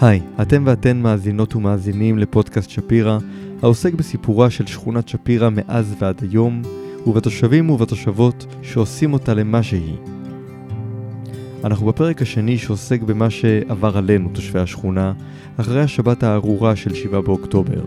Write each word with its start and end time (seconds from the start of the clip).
היי, 0.00 0.20
אתם 0.42 0.62
ואתן 0.66 0.96
מאזינות 0.96 1.56
ומאזינים 1.56 2.18
לפודקאסט 2.18 2.70
שפירא, 2.70 3.18
העוסק 3.62 3.94
בסיפורה 3.94 4.50
של 4.50 4.66
שכונת 4.66 5.08
שפירא 5.08 5.48
מאז 5.52 5.94
ועד 5.98 6.20
היום, 6.22 6.62
ובתושבים 7.06 7.70
ובתושבות 7.70 8.46
שעושים 8.62 9.12
אותה 9.12 9.34
למה 9.34 9.62
שהיא. 9.62 9.96
אנחנו 11.64 11.86
בפרק 11.86 12.22
השני 12.22 12.58
שעוסק 12.58 13.02
במה 13.02 13.30
שעבר 13.30 13.96
עלינו, 13.96 14.28
תושבי 14.32 14.58
השכונה, 14.58 15.12
אחרי 15.56 15.80
השבת 15.80 16.22
הארורה 16.22 16.76
של 16.76 16.94
7 16.94 17.20
באוקטובר. 17.20 17.84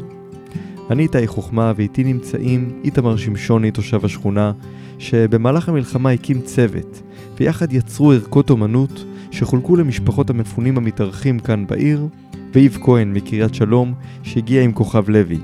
אני 0.90 1.04
איתי 1.04 1.28
חוכמה 1.28 1.74
ואיתי 1.76 2.04
נמצאים 2.04 2.82
איתמר 2.84 3.18
שמשוני, 3.18 3.72
תושב 3.72 4.06
השכונה, 4.06 4.52
שבמהלך 5.00 5.70
המלחמה 5.70 6.12
הקים 6.12 6.42
צוות, 6.42 7.02
ויחד 7.38 7.74
יצרו 7.74 8.12
ערכות 8.12 8.50
אומנות 8.50 9.06
שחולקו 9.32 9.76
למשפחות 9.76 10.30
המפונים 10.30 10.78
המתארחים 10.78 11.40
כאן 11.40 11.68
בעיר, 11.68 12.08
ואיב 12.54 12.78
כהן 12.82 13.14
מקריית 13.14 13.54
שלום 13.54 13.94
שהגיע 14.24 14.62
עם 14.62 14.72
כוכב 14.72 15.10
לוי. 15.10 15.38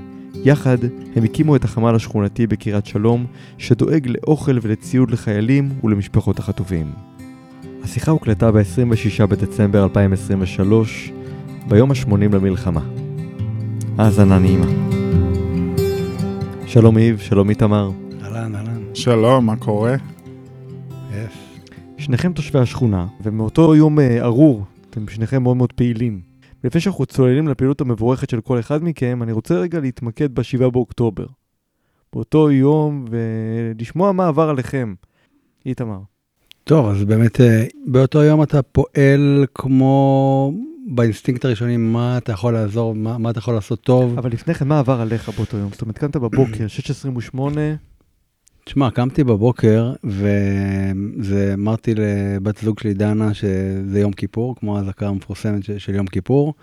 יחד 0.44 0.78
הם 1.16 1.24
הקימו 1.24 1.56
את 1.56 1.64
החמ"ל 1.64 1.94
השכונתי 1.94 2.46
בקריית 2.46 2.86
שלום, 2.86 3.26
שדואג 3.58 4.08
לאוכל 4.08 4.58
ולציוד 4.62 5.10
לחיילים 5.10 5.68
ולמשפחות 5.84 6.38
החטופים. 6.38 6.86
השיחה 7.84 8.10
הוקלטה 8.10 8.52
ב-26 8.52 9.26
בדצמבר 9.26 9.84
2023, 9.84 11.12
ביום 11.68 11.90
ה-80 11.90 12.34
למלחמה. 12.34 12.80
האזנה 13.98 14.38
נעימה. 14.38 14.66
שלום 16.66 16.98
איב, 16.98 17.18
שלום 17.18 17.50
איתמר. 17.50 17.90
אהלן, 18.22 18.54
אהלן. 18.54 18.80
שלום, 18.94 19.46
מה 19.46 19.56
קורה? 19.56 19.96
Yes. 21.12 21.45
שניכם 21.98 22.32
תושבי 22.32 22.58
השכונה, 22.58 23.06
ומאותו 23.22 23.74
יום 23.74 24.00
אה, 24.00 24.24
ארור, 24.24 24.64
אתם 24.90 25.08
שניכם 25.08 25.42
מאוד 25.42 25.56
מאוד 25.56 25.72
פעילים. 25.72 26.20
ולפני 26.64 26.80
שאנחנו 26.80 27.06
צוללים 27.06 27.48
לפעילות 27.48 27.80
המבורכת 27.80 28.30
של 28.30 28.40
כל 28.40 28.58
אחד 28.60 28.84
מכם, 28.84 29.22
אני 29.22 29.32
רוצה 29.32 29.54
רגע 29.54 29.80
להתמקד 29.80 30.34
ב-7 30.34 30.70
באוקטובר. 30.70 31.26
באותו 32.12 32.50
יום, 32.50 33.04
ולשמוע 33.10 34.12
מה 34.12 34.28
עבר 34.28 34.48
עליכם. 34.48 34.94
איתמר. 35.66 35.98
טוב, 36.64 36.86
אז 36.86 37.04
באמת 37.04 37.40
אה, 37.40 37.64
באותו 37.86 38.22
יום 38.22 38.42
אתה 38.42 38.62
פועל 38.62 39.46
כמו 39.54 40.52
באינסטינקט 40.86 41.44
הראשוני, 41.44 41.76
מה 41.76 42.18
אתה 42.18 42.32
יכול 42.32 42.52
לעזור, 42.52 42.94
מה, 42.94 43.18
מה 43.18 43.30
אתה 43.30 43.38
יכול 43.38 43.54
לעשות 43.54 43.80
טוב. 43.80 44.18
אבל 44.18 44.30
לפני 44.30 44.54
כן, 44.54 44.68
מה 44.68 44.78
עבר 44.78 45.00
עליך 45.00 45.28
באותו 45.28 45.56
יום? 45.56 45.70
זאת 45.72 45.82
אומרת, 45.82 45.98
קמת 45.98 46.16
בבוקר, 46.16 46.66
6.28, 47.34 47.38
תשמע, 48.68 48.90
קמתי 48.90 49.24
בבוקר 49.24 49.92
וזה 50.04 51.50
אמרתי 51.54 51.94
לבת 51.94 52.58
זוג 52.58 52.78
שלי, 52.78 52.94
דנה, 52.94 53.34
שזה 53.34 54.00
יום 54.00 54.12
כיפור, 54.12 54.56
כמו 54.56 54.78
האזעקה 54.78 55.08
המפורסמת 55.08 55.64
של, 55.64 55.78
של 55.78 55.94
יום 55.94 56.06
כיפור, 56.06 56.54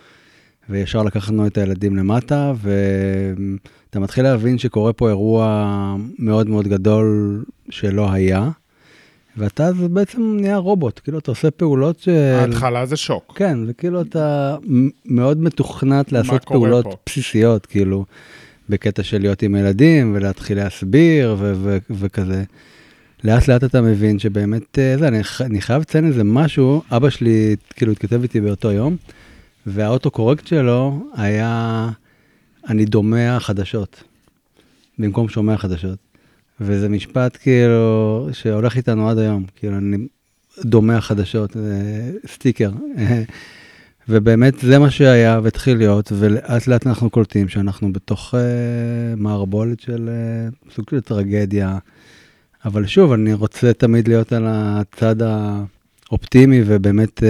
וישר 0.70 1.04
לקחנו 1.04 1.48
את 1.48 1.58
הילדים 1.58 1.96
למטה, 1.96 2.54
ואתה 2.62 4.00
מתחיל 4.00 4.24
להבין 4.24 4.58
שקורה 4.58 4.94
פה 4.94 5.10
אירוע 5.10 5.96
מאוד 6.20 6.50
מאוד 6.50 6.68
גדול 6.68 7.44
שלא 7.70 8.12
היה. 8.12 8.50
ואתה 9.38 9.66
אז 9.66 9.76
בעצם 9.76 10.38
נהיה 10.42 10.58
רובוט, 10.58 11.00
כאילו 11.04 11.20
אתה 11.20 11.32
עושה 11.32 11.52
פעולות 11.52 12.00
של... 12.00 12.36
ההתחלה 12.40 12.86
זה 12.86 12.96
שוק. 12.96 13.34
כן, 13.36 13.66
זה 13.66 13.74
כאילו 13.74 14.02
אתה 14.02 14.56
מאוד 15.06 15.42
מתוכנת 15.42 16.12
לעשות 16.12 16.44
פעולות 16.44 16.86
פה? 16.86 16.96
בסיסיות, 17.06 17.66
כאילו, 17.66 18.06
בקטע 18.70 19.04
של 19.04 19.22
להיות 19.22 19.42
עם 19.42 19.56
ילדים 19.56 20.12
ולהתחיל 20.16 20.58
להסביר 20.58 21.36
ו- 21.40 21.54
ו- 21.58 21.78
וכזה. 21.92 22.44
לאט 23.24 23.48
לאט 23.48 23.64
אתה 23.64 23.82
מבין 23.82 24.20
שבאמת, 24.20 24.80
אה, 24.80 24.96
זה, 25.00 25.08
אני, 25.08 25.24
ח- 25.24 25.42
אני 25.42 25.62
חייב 25.62 25.82
לציין 25.82 26.08
איזה 26.08 26.24
משהו, 26.24 26.82
אבא 26.92 27.10
שלי 27.10 27.56
כאילו 27.76 27.92
התכתב 27.92 28.22
איתי 28.22 28.42
באותו 28.42 28.72
יום, 28.72 28.96
והאוטו 29.66 30.12
קורקט 30.12 30.48
שלו 30.48 31.08
היה, 31.16 31.90
אני 32.70 32.86
דומע 32.86 33.40
חדשות, 33.40 34.04
במקום 35.00 35.30
שומע 35.30 35.58
חדשות. 35.58 35.98
וזה 36.62 36.90
משפט 36.90 37.38
כאילו 37.42 38.28
שהולך 38.32 38.78
איתנו 38.78 39.10
עד 39.10 39.18
היום, 39.18 39.46
כאילו 39.56 39.78
אני 39.78 39.98
דומע 40.66 41.02
חדשות, 41.02 41.58
אה, 41.58 41.62
סטיקר. 42.28 42.72
ובאמת 44.10 44.60
זה 44.60 44.80
מה 44.80 44.92
שהיה 44.92 45.40
והתחיל 45.44 45.78
להיות, 45.78 46.12
ולאט 46.16 46.68
לאט 46.68 46.88
אנחנו 46.88 47.10
קולטים 47.10 47.50
שאנחנו 47.50 47.94
בתוך 47.94 48.34
uh, 48.34 48.38
מערבולת 49.18 49.80
של 49.80 50.10
uh, 50.10 50.74
סוג 50.76 50.86
של 50.90 51.02
טרגדיה. 51.02 51.78
אבל 52.66 52.86
שוב, 52.86 53.12
אני 53.12 53.34
רוצה 53.34 53.74
תמיד 53.74 54.08
להיות 54.08 54.34
על 54.34 54.46
הצד 54.48 55.16
האופטימי, 55.22 56.62
ובאמת 56.66 57.20
uh, 57.20 57.24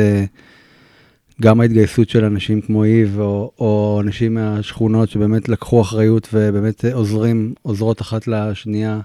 גם 1.42 1.62
ההתגייסות 1.62 2.10
של 2.10 2.26
אנשים 2.26 2.62
כמו 2.62 2.84
איב, 2.84 3.20
או, 3.20 3.52
או 3.60 4.02
אנשים 4.04 4.34
מהשכונות 4.34 5.10
שבאמת 5.10 5.50
לקחו 5.50 5.82
אחריות 5.82 6.28
ובאמת 6.34 6.86
עוזרים, 6.86 7.54
עוזרות 7.62 8.02
אחת 8.02 8.28
לשנייה, 8.28 9.00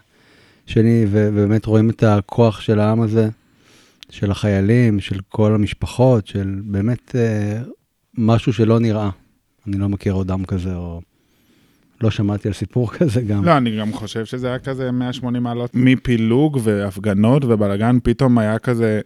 שני, 0.67 1.07
ובאמת 1.11 1.67
רואים 1.67 1.91
את 1.91 2.03
הכוח 2.03 2.61
של 2.61 2.81
העם 2.81 3.01
הזה. 3.01 3.29
של 4.11 4.31
החיילים, 4.31 5.01
של 5.01 5.21
כל 5.29 5.55
המשפחות, 5.55 6.27
של 6.27 6.61
באמת 6.65 7.15
אה, 7.15 7.63
משהו 8.19 8.53
שלא 8.53 8.79
נראה. 8.79 9.11
אני 9.67 9.79
לא 9.79 9.89
מכיר 9.89 10.13
עוד 10.13 10.31
עם 10.31 10.45
כזה, 10.45 10.77
או 10.77 11.01
לא 12.01 12.11
שמעתי 12.11 12.49
על 12.49 12.55
סיפור 12.55 12.91
כזה 12.99 13.21
גם. 13.21 13.45
לא, 13.45 13.57
אני 13.57 13.79
גם 13.79 13.93
חושב 13.93 14.25
שזה 14.25 14.47
היה 14.49 14.59
כזה 14.59 14.91
180 14.91 15.43
מעלות 15.43 15.71
מפילוג 15.75 16.59
והפגנות 16.63 17.45
ובלאגן, 17.45 17.99
פתאום 18.03 18.39
היה 18.39 18.59
כזה, 18.59 19.01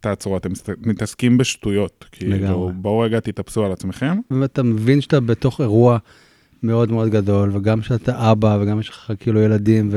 תעצרו, 0.00 0.36
אתם 0.36 0.50
מתעסקים 0.78 1.38
בשטויות. 1.38 2.04
כאילו. 2.12 2.72
בואו 2.74 2.98
רגע 2.98 3.20
תתאפסו 3.20 3.64
על 3.64 3.72
עצמכם. 3.72 4.18
ואתה 4.30 4.62
מבין 4.62 5.00
שאתה 5.00 5.20
בתוך 5.20 5.60
אירוע 5.60 5.98
מאוד 6.62 6.92
מאוד 6.92 7.08
גדול, 7.08 7.56
וגם 7.56 7.82
שאתה 7.82 8.32
אבא, 8.32 8.58
וגם 8.60 8.80
יש 8.80 8.88
לך 8.88 9.12
כאילו 9.20 9.40
ילדים 9.40 9.88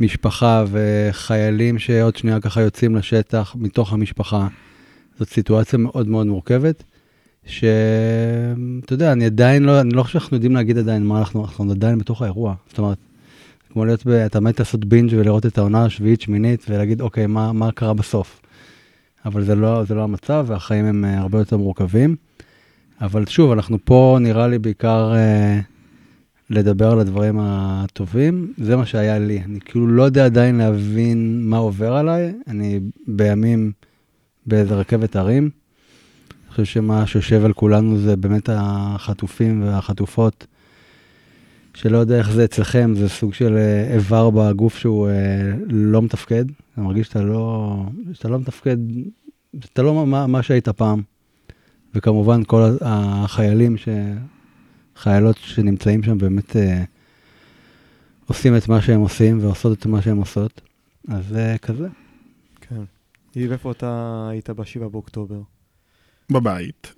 ומשפחה 0.00 0.64
וחיילים 0.70 1.78
שעוד 1.78 2.16
שנייה 2.16 2.40
ככה 2.40 2.60
יוצאים 2.60 2.96
לשטח 2.96 3.56
מתוך 3.58 3.92
המשפחה. 3.92 4.48
זאת 5.18 5.28
סיטואציה 5.28 5.78
מאוד 5.78 6.08
מאוד 6.08 6.26
מורכבת, 6.26 6.84
שאתה 7.46 8.92
יודע, 8.92 9.12
אני 9.12 9.24
עדיין 9.26 9.62
לא, 9.62 9.80
אני 9.80 9.90
לא 9.90 10.02
חושב 10.02 10.18
שאנחנו 10.18 10.36
יודעים 10.36 10.54
להגיד 10.54 10.78
עדיין 10.78 11.02
מה 11.02 11.18
אנחנו, 11.18 11.44
אנחנו 11.44 11.70
עדיין 11.70 11.98
בתוך 11.98 12.22
האירוע. 12.22 12.54
זאת 12.68 12.78
אומרת, 12.78 12.98
כמו 13.72 13.84
להיות, 13.84 14.06
ב, 14.06 14.10
אתה 14.10 14.40
מת 14.40 14.58
לעשות 14.58 14.84
בינג' 14.84 15.14
ולראות 15.18 15.46
את 15.46 15.58
העונה 15.58 15.84
השביעית, 15.84 16.20
שמינית, 16.20 16.66
ולהגיד, 16.68 17.00
אוקיי, 17.00 17.26
מה, 17.26 17.52
מה 17.52 17.72
קרה 17.72 17.94
בסוף? 17.94 18.40
אבל 19.24 19.44
זה 19.44 19.54
לא, 19.54 19.84
זה 19.84 19.94
לא 19.94 20.02
המצב, 20.02 20.44
והחיים 20.48 20.84
הם 20.84 21.04
אה, 21.04 21.18
הרבה 21.18 21.38
יותר 21.38 21.56
מורכבים. 21.56 22.16
אבל 23.00 23.26
שוב, 23.26 23.52
אנחנו 23.52 23.78
פה 23.84 24.18
נראה 24.20 24.48
לי 24.48 24.58
בעיקר 24.58 25.14
אה, 25.14 25.60
לדבר 26.50 26.90
על 26.90 27.00
הדברים 27.00 27.38
הטובים, 27.40 28.52
זה 28.58 28.76
מה 28.76 28.86
שהיה 28.86 29.18
לי. 29.18 29.42
אני 29.44 29.60
כאילו 29.60 29.86
לא 29.86 30.02
יודע 30.02 30.24
עדיין 30.24 30.58
להבין 30.58 31.40
מה 31.44 31.56
עובר 31.56 31.92
עליי, 31.92 32.32
אני 32.46 32.80
בימים 33.06 33.72
באיזה 34.46 34.74
רכבת 34.74 35.16
הרים. 35.16 35.50
אני 36.30 36.50
חושב 36.50 36.64
שמה 36.64 37.06
שיושב 37.06 37.44
על 37.44 37.52
כולנו 37.52 37.98
זה 37.98 38.16
באמת 38.16 38.48
החטופים 38.52 39.62
והחטופות, 39.62 40.46
שלא 41.74 41.98
יודע 41.98 42.18
איך 42.18 42.30
זה 42.30 42.44
אצלכם, 42.44 42.94
זה 42.96 43.08
סוג 43.08 43.34
של 43.34 43.56
אה, 43.56 43.94
איבר 43.94 44.30
בגוף 44.30 44.78
שהוא 44.78 45.08
אה, 45.08 45.52
לא 45.68 46.02
מתפקד. 46.02 46.44
אתה 46.72 46.80
מרגיש 46.80 47.06
שאתה 47.06 47.22
לא, 47.22 47.76
שאתה 48.12 48.28
לא 48.28 48.38
מתפקד, 48.38 48.76
שאתה 49.60 49.82
לא 49.82 50.06
מה, 50.06 50.26
מה 50.26 50.42
שהיית 50.42 50.68
פעם. 50.68 51.02
וכמובן 51.94 52.44
כל 52.44 52.76
החיילים, 52.80 53.76
ש... 53.76 53.88
חיילות 55.00 55.36
שנמצאים 55.38 56.02
שם 56.02 56.18
באמת 56.18 56.56
אה, 56.56 56.84
עושים 58.26 58.56
את 58.56 58.68
מה 58.68 58.82
שהם 58.82 59.00
עושים 59.00 59.44
ועושות 59.44 59.78
את 59.78 59.86
מה 59.86 60.02
שהם 60.02 60.16
עושות. 60.16 60.60
אז 61.08 61.28
זה 61.28 61.56
כזה. 61.62 61.88
כן. 62.60 62.82
איב, 63.36 63.52
איפה 63.52 63.70
אתה 63.70 64.28
היית 64.30 64.50
ב-7 64.50 64.88
באוקטובר? 64.88 65.40
בבית. 66.30 66.94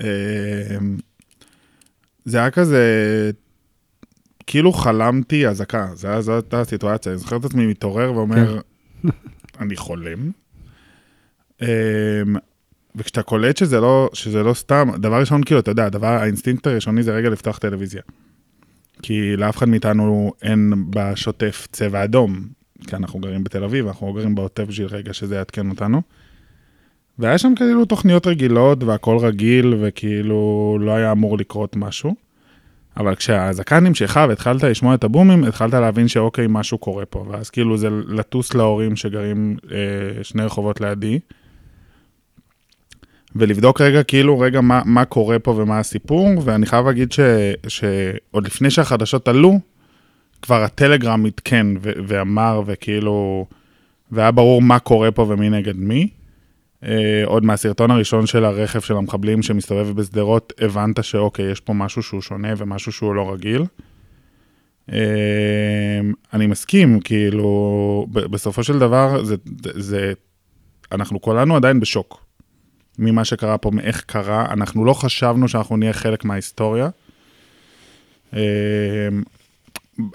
אמ, 0.00 0.96
זה 2.24 2.38
היה 2.38 2.50
כזה, 2.50 3.30
כאילו 4.46 4.72
חלמתי 4.72 5.48
אזעקה, 5.48 5.88
זאת 5.94 6.42
הייתה 6.44 6.60
הסיטואציה, 6.60 7.12
אני 7.12 7.18
זוכר 7.18 7.36
את 7.36 7.44
עצמי 7.44 7.66
מתעורר 7.66 8.12
ואומר, 8.12 8.60
אני 9.60 9.76
חולם. 9.76 10.30
וכשאתה 12.96 13.22
קולט 13.22 13.56
שזה 13.56 13.80
לא, 13.80 14.10
שזה 14.12 14.42
לא 14.42 14.54
סתם, 14.54 14.88
דבר 14.96 15.20
ראשון, 15.20 15.44
כאילו, 15.44 15.60
אתה 15.60 15.70
יודע, 15.70 15.86
הדבר, 15.86 16.06
האינסטינקט 16.06 16.66
הראשוני 16.66 17.02
זה 17.02 17.12
רגע 17.12 17.28
לפתוח 17.28 17.58
טלוויזיה. 17.58 18.02
כי 19.02 19.36
לאף 19.36 19.56
אחד 19.56 19.68
מאיתנו 19.68 20.32
אין 20.42 20.72
בשוטף 20.90 21.66
צבע 21.72 22.04
אדום, 22.04 22.40
כי 22.86 22.96
אנחנו 22.96 23.20
גרים 23.20 23.44
בתל 23.44 23.64
אביב, 23.64 23.86
אנחנו 23.86 24.12
גרים 24.12 24.34
בעוטף 24.34 24.64
בשביל 24.64 24.86
רגע 24.86 25.12
שזה 25.12 25.36
יעדכן 25.36 25.70
אותנו. 25.70 26.02
והיה 27.18 27.38
שם 27.38 27.52
כאילו 27.56 27.84
תוכניות 27.84 28.26
רגילות 28.26 28.82
והכל 28.82 29.18
רגיל 29.18 29.74
וכאילו 29.80 30.78
לא 30.80 30.90
היה 30.90 31.12
אמור 31.12 31.38
לקרות 31.38 31.76
משהו. 31.76 32.14
אבל 32.96 33.14
כשהאזעקה 33.14 33.80
נמשכה 33.80 34.26
והתחלת 34.28 34.62
לשמוע 34.64 34.94
את 34.94 35.04
הבומים, 35.04 35.44
התחלת 35.44 35.74
להבין 35.74 36.08
שאוקיי, 36.08 36.46
משהו 36.48 36.78
קורה 36.78 37.06
פה. 37.06 37.26
ואז 37.28 37.50
כאילו 37.50 37.76
זה 37.76 37.88
לטוס 37.90 38.54
להורים 38.54 38.96
שגרים 38.96 39.56
אה, 39.72 40.24
שני 40.24 40.44
רחובות 40.44 40.80
לידי. 40.80 41.18
ולבדוק 43.36 43.80
רגע, 43.80 44.02
כאילו, 44.02 44.38
רגע, 44.38 44.60
מה, 44.60 44.82
מה 44.84 45.04
קורה 45.04 45.38
פה 45.38 45.50
ומה 45.50 45.78
הסיפור, 45.78 46.28
ואני 46.44 46.66
חייב 46.66 46.86
להגיד 46.86 47.12
ש, 47.12 47.20
שעוד 47.68 48.46
לפני 48.46 48.70
שהחדשות 48.70 49.28
עלו, 49.28 49.58
כבר 50.42 50.62
הטלגרם 50.62 51.26
עדכן 51.26 51.66
ו- 51.82 51.92
ואמר, 52.06 52.62
וכאילו, 52.66 53.46
והיה 54.10 54.30
ברור 54.30 54.62
מה 54.62 54.78
קורה 54.78 55.10
פה 55.10 55.26
ומי 55.28 55.50
נגד 55.50 55.76
מי. 55.76 56.08
Uh, 56.82 56.86
עוד 57.24 57.44
מהסרטון 57.44 57.90
הראשון 57.90 58.26
של 58.26 58.44
הרכב 58.44 58.80
של 58.80 58.96
המחבלים 58.96 59.42
שמסתובב 59.42 59.90
בשדרות, 59.90 60.52
הבנת 60.60 61.04
שאוקיי, 61.04 61.50
יש 61.50 61.60
פה 61.60 61.72
משהו 61.72 62.02
שהוא 62.02 62.20
שונה 62.20 62.48
ומשהו 62.56 62.92
שהוא 62.92 63.14
לא 63.14 63.32
רגיל. 63.32 63.64
Uh, 64.90 64.94
אני 66.32 66.46
מסכים, 66.46 67.00
כאילו, 67.00 68.06
ב- 68.12 68.26
בסופו 68.26 68.64
של 68.64 68.78
דבר, 68.78 69.24
זה, 69.24 69.36
זה, 69.74 70.12
אנחנו 70.92 71.20
כולנו 71.20 71.56
עדיין 71.56 71.80
בשוק 71.80 72.23
ממה 72.98 73.24
שקרה 73.24 73.58
פה, 73.58 73.70
מאיך 73.70 74.00
קרה, 74.06 74.46
אנחנו 74.50 74.84
לא 74.84 74.92
חשבנו 74.92 75.48
שאנחנו 75.48 75.76
נהיה 75.76 75.92
חלק 75.92 76.24
מההיסטוריה. 76.24 76.88
Uh, 78.32 78.36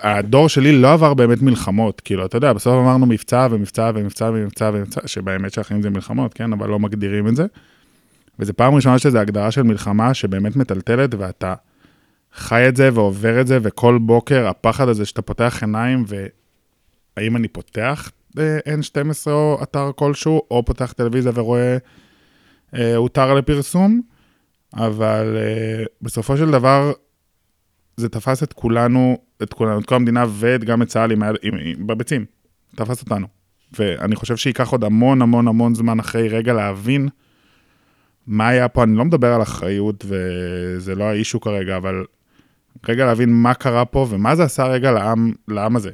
הדור 0.02 0.50
שלי 0.50 0.82
לא 0.82 0.94
עבר 0.94 1.14
באמת 1.14 1.42
מלחמות, 1.42 2.02
כאילו, 2.02 2.26
אתה 2.26 2.38
יודע, 2.38 2.54
בסוף 2.54 2.74
אמרנו 2.74 3.06
מבצע 3.06 3.48
ומבצע 3.52 3.92
ומבצע 3.96 4.32
ומבצע 4.34 4.72
ומבצע, 4.74 5.02
שבאמת 5.06 5.54
שהחיים 5.54 5.82
זה 5.82 5.90
מלחמות, 5.90 6.34
כן, 6.34 6.54
אבל 6.54 6.70
לא 6.70 6.80
מגדירים 6.80 7.28
את 7.28 7.36
זה. 7.36 7.46
וזו 8.40 8.54
פעם 8.54 8.76
ראשונה 8.76 9.00
שזו 9.00 9.18
הגדרה 9.18 9.52
של 9.52 9.64
מלחמה 9.64 10.14
שבאמת 10.14 10.56
מטלטלת, 10.56 11.16
ואתה 11.18 11.54
חי 12.34 12.68
את 12.68 12.76
זה 12.76 12.90
ועובר 12.94 13.42
את 13.42 13.48
זה, 13.48 13.60
וכל 13.62 13.98
בוקר 14.02 14.48
הפחד 14.48 14.90
הזה 14.90 15.06
שאתה 15.06 15.22
פותח 15.22 15.58
עיניים, 15.62 16.06
והאם 16.08 17.36
אני 17.36 17.48
פותח 17.48 18.12
אה, 18.40 18.60
N12 18.60 19.32
או 19.32 19.60
אתר 19.64 19.92
כלשהו, 19.96 20.42
או 20.52 20.66
פותח 20.66 20.92
טלוויזיה 20.92 21.32
ורואה 21.36 21.62
אה, 21.62 21.78
הותר 22.96 23.34
לפרסום, 23.34 24.02
אבל 24.74 25.38
אה, 25.38 25.84
בסופו 26.02 26.38
של 26.38 26.52
דבר, 26.52 26.92
זה 27.98 28.10
תפס 28.10 28.44
את 28.44 28.54
כולנו, 28.54 29.18
את 29.44 29.54
כולנו, 29.54 29.80
את 29.80 29.86
כל 29.86 29.96
המדינה 29.96 30.26
ואת 30.30 30.64
גם 30.64 30.82
את 30.82 30.88
צה"ל 30.88 31.12
עם, 31.12 31.24
עם, 31.24 31.54
עם, 31.62 31.88
בביצים. 31.88 32.26
תפס 32.76 33.02
אותנו. 33.02 33.28
ואני 33.80 34.16
חושב 34.16 34.38
שייקח 34.38 34.70
עוד 34.70 34.84
המון 34.84 35.22
המון 35.22 35.48
המון 35.48 35.76
זמן 35.76 36.00
אחרי 36.00 36.28
רגע 36.28 36.54
להבין 36.54 37.10
מה 38.28 38.48
היה 38.48 38.68
פה, 38.68 38.84
אני 38.84 38.96
לא 38.96 39.06
מדבר 39.06 39.34
על 39.34 39.42
אחריות 39.42 40.06
וזה 40.08 40.96
לא 40.96 41.04
האישו 41.04 41.40
כרגע, 41.40 41.78
אבל 41.78 42.06
רגע 42.90 43.06
להבין 43.06 43.30
מה 43.34 43.54
קרה 43.54 43.86
פה 43.86 44.08
ומה 44.10 44.36
זה 44.36 44.44
עשה 44.44 44.68
רגע 44.68 44.92
לעם, 44.92 45.34
לעם 45.48 45.76
הזה. 45.76 45.92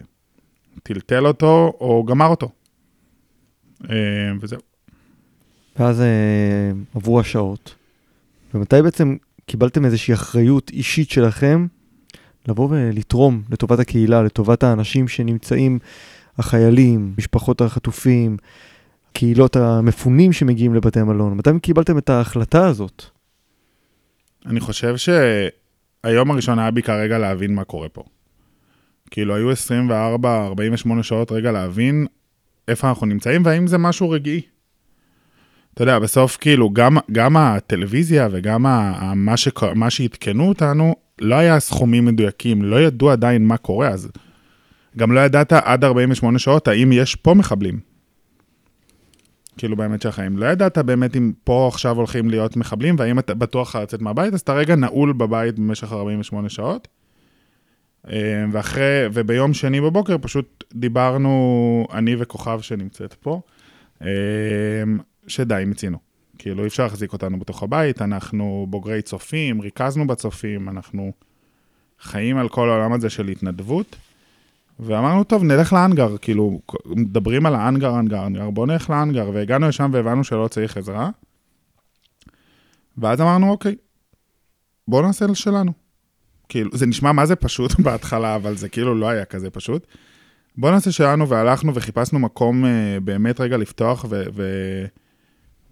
טלטל 0.83 1.27
אותו 1.27 1.73
או 1.79 2.03
גמר 2.03 2.27
אותו. 2.27 2.49
אה, 3.89 4.31
וזהו. 4.41 4.74
ואז 5.79 6.01
אה, 6.01 6.71
עברו 6.95 7.19
השעות. 7.19 7.75
ומתי 8.53 8.81
בעצם 8.81 9.15
קיבלתם 9.45 9.85
איזושהי 9.85 10.13
אחריות 10.13 10.69
אישית 10.69 11.09
שלכם 11.09 11.67
לבוא 12.47 12.67
ולתרום 12.71 13.41
לטובת 13.49 13.79
הקהילה, 13.79 14.23
לטובת 14.23 14.63
האנשים 14.63 15.07
שנמצאים, 15.07 15.79
החיילים, 16.37 17.13
משפחות 17.17 17.61
החטופים, 17.61 18.37
קהילות 19.13 19.55
המפונים 19.55 20.33
שמגיעים 20.33 20.75
לבתי 20.75 20.99
המלון? 20.99 21.37
מתי 21.37 21.49
קיבלתם 21.61 21.97
את 21.97 22.09
ההחלטה 22.09 22.67
הזאת? 22.67 23.03
אני 24.45 24.59
חושב 24.59 24.95
שהיום 24.97 26.31
הראשון 26.31 26.59
היה 26.59 26.71
בי 26.71 26.81
כרגע 26.81 27.17
להבין 27.17 27.55
מה 27.55 27.63
קורה 27.63 27.89
פה. 27.89 28.03
כאילו, 29.11 29.35
היו 29.35 29.51
24-48 29.51 29.55
שעות 31.01 31.31
רגע 31.31 31.51
להבין 31.51 32.07
איפה 32.67 32.89
אנחנו 32.89 33.05
נמצאים 33.05 33.45
והאם 33.45 33.67
זה 33.67 33.77
משהו 33.77 34.09
רגעי. 34.09 34.41
אתה 35.75 35.83
יודע, 35.83 35.99
בסוף 35.99 36.37
כאילו, 36.37 36.69
גם, 36.73 36.97
גם 37.11 37.37
הטלוויזיה 37.37 38.27
וגם 38.31 38.65
ה, 38.65 39.13
מה, 39.15 39.37
שק, 39.37 39.63
מה 39.63 39.89
שעדכנו 39.89 40.47
אותנו, 40.47 40.95
לא 41.21 41.35
היה 41.35 41.59
סכומים 41.59 42.05
מדויקים, 42.05 42.61
לא 42.61 42.81
ידעו 42.81 43.11
עדיין 43.11 43.45
מה 43.45 43.57
קורה, 43.57 43.87
אז 43.87 44.09
גם 44.97 45.11
לא 45.11 45.19
ידעת 45.19 45.53
עד 45.53 45.83
48 45.83 46.39
שעות 46.39 46.67
האם 46.67 46.91
יש 46.91 47.15
פה 47.15 47.33
מחבלים. 47.33 47.79
כאילו 49.57 49.75
באמת 49.75 50.01
של 50.01 50.09
החיים. 50.09 50.37
לא 50.37 50.45
ידעת 50.45 50.77
באמת 50.77 51.15
אם 51.15 51.31
פה 51.43 51.69
עכשיו 51.71 51.95
הולכים 51.95 52.29
להיות 52.29 52.57
מחבלים, 52.57 52.95
והאם 52.97 53.19
אתה 53.19 53.33
בטוח 53.33 53.75
לצאת 53.75 54.01
מהבית, 54.01 54.33
אז 54.33 54.39
אתה 54.39 54.53
רגע 54.53 54.75
נעול 54.75 55.13
בבית 55.13 55.59
במשך 55.59 55.93
48 55.93 56.49
שעות. 56.49 56.87
אה, 58.11 58.45
ואחרי, 58.51 59.03
וביום 59.13 59.53
שני 59.53 59.81
בבוקר 59.81 60.15
פשוט 60.21 60.63
דיברנו, 60.73 61.87
אני 61.93 62.15
וכוכב 62.19 62.59
שנמצאת 62.61 63.13
פה, 63.13 63.41
אה, 64.01 64.07
שדי, 65.27 65.63
מיצינו. 65.67 65.97
כאילו, 66.37 66.63
אי 66.63 66.67
אפשר 66.67 66.83
להחזיק 66.83 67.13
אותנו 67.13 67.39
בתוך 67.39 67.63
הבית, 67.63 68.01
אנחנו 68.01 68.67
בוגרי 68.69 69.01
צופים, 69.01 69.61
ריכזנו 69.61 70.07
בצופים, 70.07 70.69
אנחנו 70.69 71.11
חיים 72.01 72.37
על 72.37 72.49
כל 72.49 72.69
העולם 72.69 72.93
הזה 72.93 73.09
של 73.09 73.27
התנדבות. 73.27 73.95
ואמרנו, 74.79 75.23
טוב, 75.23 75.43
נלך 75.43 75.73
לאנגר, 75.73 76.17
כאילו, 76.17 76.59
מדברים 76.85 77.45
על 77.45 77.55
האנגר, 77.55 77.99
אנגר, 77.99 78.25
אנגר, 78.25 78.49
בואו 78.49 78.65
נלך 78.65 78.89
לאנגר, 78.89 79.29
והגענו 79.33 79.67
לשם 79.67 79.89
והבנו 79.93 80.23
שלא 80.23 80.47
צריך 80.47 80.77
עזרה. 80.77 81.09
ואז 82.97 83.21
אמרנו, 83.21 83.51
אוקיי, 83.51 83.75
בואו 84.87 85.01
נעשה 85.01 85.25
שלנו. 85.33 85.71
כאילו, 86.49 86.69
זה 86.73 86.85
נשמע 86.85 87.11
מה 87.11 87.25
זה 87.25 87.35
פשוט 87.35 87.79
בהתחלה, 87.83 88.35
אבל 88.35 88.55
זה 88.55 88.69
כאילו 88.69 88.95
לא 88.95 89.09
היה 89.09 89.25
כזה 89.25 89.49
פשוט. 89.49 89.87
בואו 90.57 90.71
נעשה 90.71 90.91
שלנו, 90.91 91.29
והלכנו 91.29 91.75
וחיפשנו 91.75 92.19
מקום 92.19 92.65
אה, 92.65 92.97
באמת 93.03 93.39
רגע 93.39 93.57
לפתוח 93.57 94.05
ו... 94.09 94.23
ו- 94.33 94.85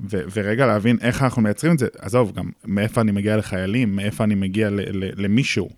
ו- 0.03 0.21
ורגע 0.33 0.65
להבין 0.65 0.97
איך 1.01 1.23
אנחנו 1.23 1.41
מייצרים 1.41 1.73
את 1.73 1.79
זה, 1.79 1.87
עזוב, 1.99 2.31
גם 2.31 2.49
מאיפה 2.65 3.01
אני 3.01 3.11
מגיע 3.11 3.37
לחיילים, 3.37 3.95
מאיפה 3.95 4.23
אני 4.23 4.35
מגיע 4.35 4.69
ל- 4.69 5.03
ל- 5.03 5.23
למישהו. 5.23 5.69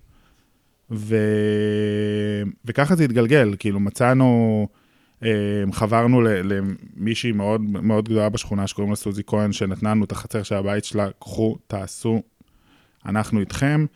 ו- 0.90 2.42
וככה 2.64 2.96
זה 2.96 3.04
התגלגל, 3.04 3.54
כאילו 3.58 3.80
מצאנו, 3.80 4.68
אה, 5.24 5.30
חברנו 5.72 6.20
למישהי 6.22 7.32
מאוד 7.32 7.60
מאוד 7.60 8.04
גדולה 8.04 8.28
בשכונה 8.28 8.66
שקוראים 8.66 8.90
לה 8.90 8.96
סוזי 8.96 9.22
כהן, 9.26 9.52
שנתנה 9.52 9.90
לנו 9.90 10.04
את 10.04 10.12
החצר 10.12 10.42
של 10.42 10.54
הבית 10.54 10.84
שלה, 10.84 11.08
קחו, 11.18 11.56
תעשו, 11.66 12.22
אנחנו 13.06 13.40
איתכם. 13.40 13.86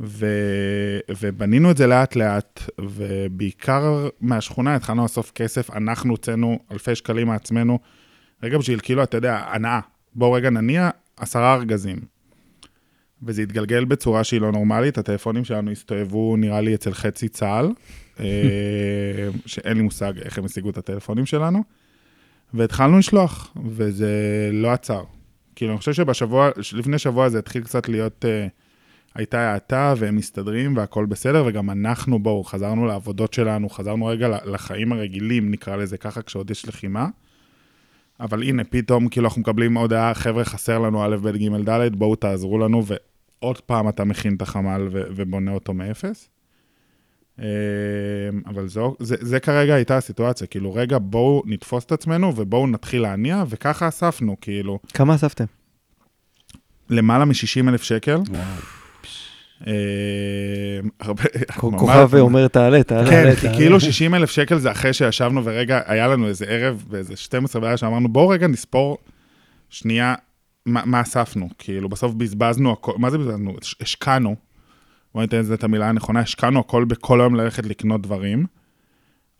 ו- 0.00 0.98
ובנינו 1.20 1.70
את 1.70 1.76
זה 1.76 1.86
לאט 1.86 2.16
לאט, 2.16 2.60
ובעיקר 2.80 4.08
מהשכונה 4.20 4.74
התחלנו 4.74 5.02
לאסוף 5.02 5.30
כסף, 5.30 5.70
אנחנו 5.70 6.10
הוצאנו 6.10 6.58
אלפי 6.72 6.94
שקלים 6.94 7.26
מעצמנו, 7.26 7.78
רגע 8.42 8.58
בשביל 8.58 8.80
כאילו, 8.82 9.02
אתה 9.02 9.16
יודע, 9.16 9.44
הנאה. 9.48 9.80
בואו 10.14 10.32
רגע 10.32 10.50
נניע 10.50 10.90
עשרה 11.16 11.54
ארגזים. 11.54 11.98
וזה 13.22 13.42
התגלגל 13.42 13.84
בצורה 13.84 14.24
שהיא 14.24 14.40
לא 14.40 14.52
נורמלית, 14.52 14.98
הטלפונים 14.98 15.44
שלנו 15.44 15.70
הסתובבו, 15.70 16.36
נראה 16.36 16.60
לי, 16.60 16.74
אצל 16.74 16.94
חצי 16.94 17.28
צה"ל, 17.28 17.72
אה, 18.20 18.24
שאין 19.46 19.76
לי 19.76 19.82
מושג 19.82 20.12
איך 20.18 20.38
הם 20.38 20.44
השיגו 20.44 20.70
את 20.70 20.78
הטלפונים 20.78 21.26
שלנו, 21.26 21.62
והתחלנו 22.54 22.98
לשלוח, 22.98 23.54
וזה 23.66 24.10
לא 24.52 24.70
עצר. 24.70 25.04
כאילו, 25.56 25.72
אני 25.72 25.78
חושב 25.78 25.92
שבשבוע, 25.92 26.50
לפני 26.72 26.98
שבוע 26.98 27.28
זה 27.28 27.38
התחיל 27.38 27.62
קצת 27.62 27.88
להיות, 27.88 28.24
uh, 28.24 28.50
הייתה 29.14 29.52
האטה, 29.52 29.94
והם 29.96 30.16
מסתדרים, 30.16 30.76
והכל 30.76 31.06
בסדר, 31.06 31.44
וגם 31.46 31.70
אנחנו, 31.70 32.18
בואו, 32.18 32.44
חזרנו 32.44 32.86
לעבודות 32.86 33.32
שלנו, 33.34 33.68
חזרנו 33.68 34.06
רגע 34.06 34.28
לחיים 34.44 34.92
הרגילים, 34.92 35.50
נקרא 35.50 35.76
לזה 35.76 35.98
ככה, 35.98 36.22
כשעוד 36.22 36.50
יש 36.50 36.68
לחימה. 36.68 37.06
אבל 38.20 38.42
הנה, 38.42 38.64
פתאום 38.64 39.08
כאילו 39.08 39.26
אנחנו 39.26 39.40
מקבלים 39.40 39.76
הודעה, 39.76 40.14
חבר'ה, 40.14 40.44
חסר 40.44 40.78
לנו 40.78 41.04
א', 41.04 41.16
ב', 41.16 41.28
ג', 41.36 41.68
ד', 41.70 41.96
בואו 41.96 42.16
תעזרו 42.16 42.58
לנו, 42.58 42.82
ועוד 42.86 43.60
פעם 43.60 43.88
אתה 43.88 44.04
מכין 44.04 44.34
את 44.34 44.42
החמ"ל 44.42 44.88
ו- 44.92 45.02
ובונה 45.16 45.52
אותו 45.52 45.74
מאפס. 45.74 46.28
אמ, 47.38 47.44
אבל 48.46 48.68
זו, 48.68 48.96
זה, 48.98 49.16
זה 49.20 49.40
כרגע 49.40 49.74
הייתה 49.74 49.96
הסיטואציה, 49.96 50.46
כאילו, 50.46 50.74
רגע, 50.74 50.98
בואו 51.00 51.42
נתפוס 51.46 51.84
את 51.84 51.92
עצמנו 51.92 52.32
ובואו 52.36 52.66
נתחיל 52.66 53.02
להניע, 53.02 53.44
וככה 53.48 53.88
אספנו, 53.88 54.36
כאילו. 54.40 54.78
כמה 54.94 55.14
אספתם? 55.14 55.44
למעלה 56.90 57.24
מ-60 57.24 57.68
אלף 57.68 57.82
שקל. 57.82 58.16
וואו. 58.28 58.81
הרבה, 61.00 61.22
כוכב 61.56 62.08
אומר 62.20 62.48
תעלה, 62.48 62.82
תעלה. 62.82 63.10
כן, 63.10 63.34
כי. 63.40 63.48
כאילו 63.56 63.80
60 63.80 64.14
אלף 64.14 64.30
שקל 64.30 64.58
זה 64.58 64.70
אחרי 64.70 64.92
שישבנו 64.92 65.44
ורגע, 65.44 65.80
היה 65.86 66.08
לנו 66.08 66.28
איזה 66.28 66.44
ערב 66.44 66.84
באיזה 66.90 67.16
12 67.16 67.60
בלילה 67.62 67.76
שאמרנו, 67.76 68.08
בואו 68.08 68.28
רגע 68.28 68.46
נספור 68.46 68.98
שנייה 69.70 70.14
מה, 70.66 71.00
אספנו. 71.00 71.48
כאילו, 71.58 71.88
בסוף 71.88 72.14
בזבזנו 72.14 72.72
הכל, 72.72 72.92
מה 72.98 73.10
זה 73.10 73.18
בזבזנו? 73.18 73.54
הש- 73.62 73.76
השקענו, 73.80 74.36
בואו 75.14 75.22
ניתן 75.22 75.38
לזה 75.38 75.54
את 75.54 75.64
המילה 75.64 75.88
הנכונה, 75.88 76.20
השקענו 76.20 76.60
הכל 76.60 76.84
בכל 76.84 77.20
היום 77.20 77.34
ללכת 77.34 77.66
לקנות 77.66 78.02
דברים, 78.02 78.46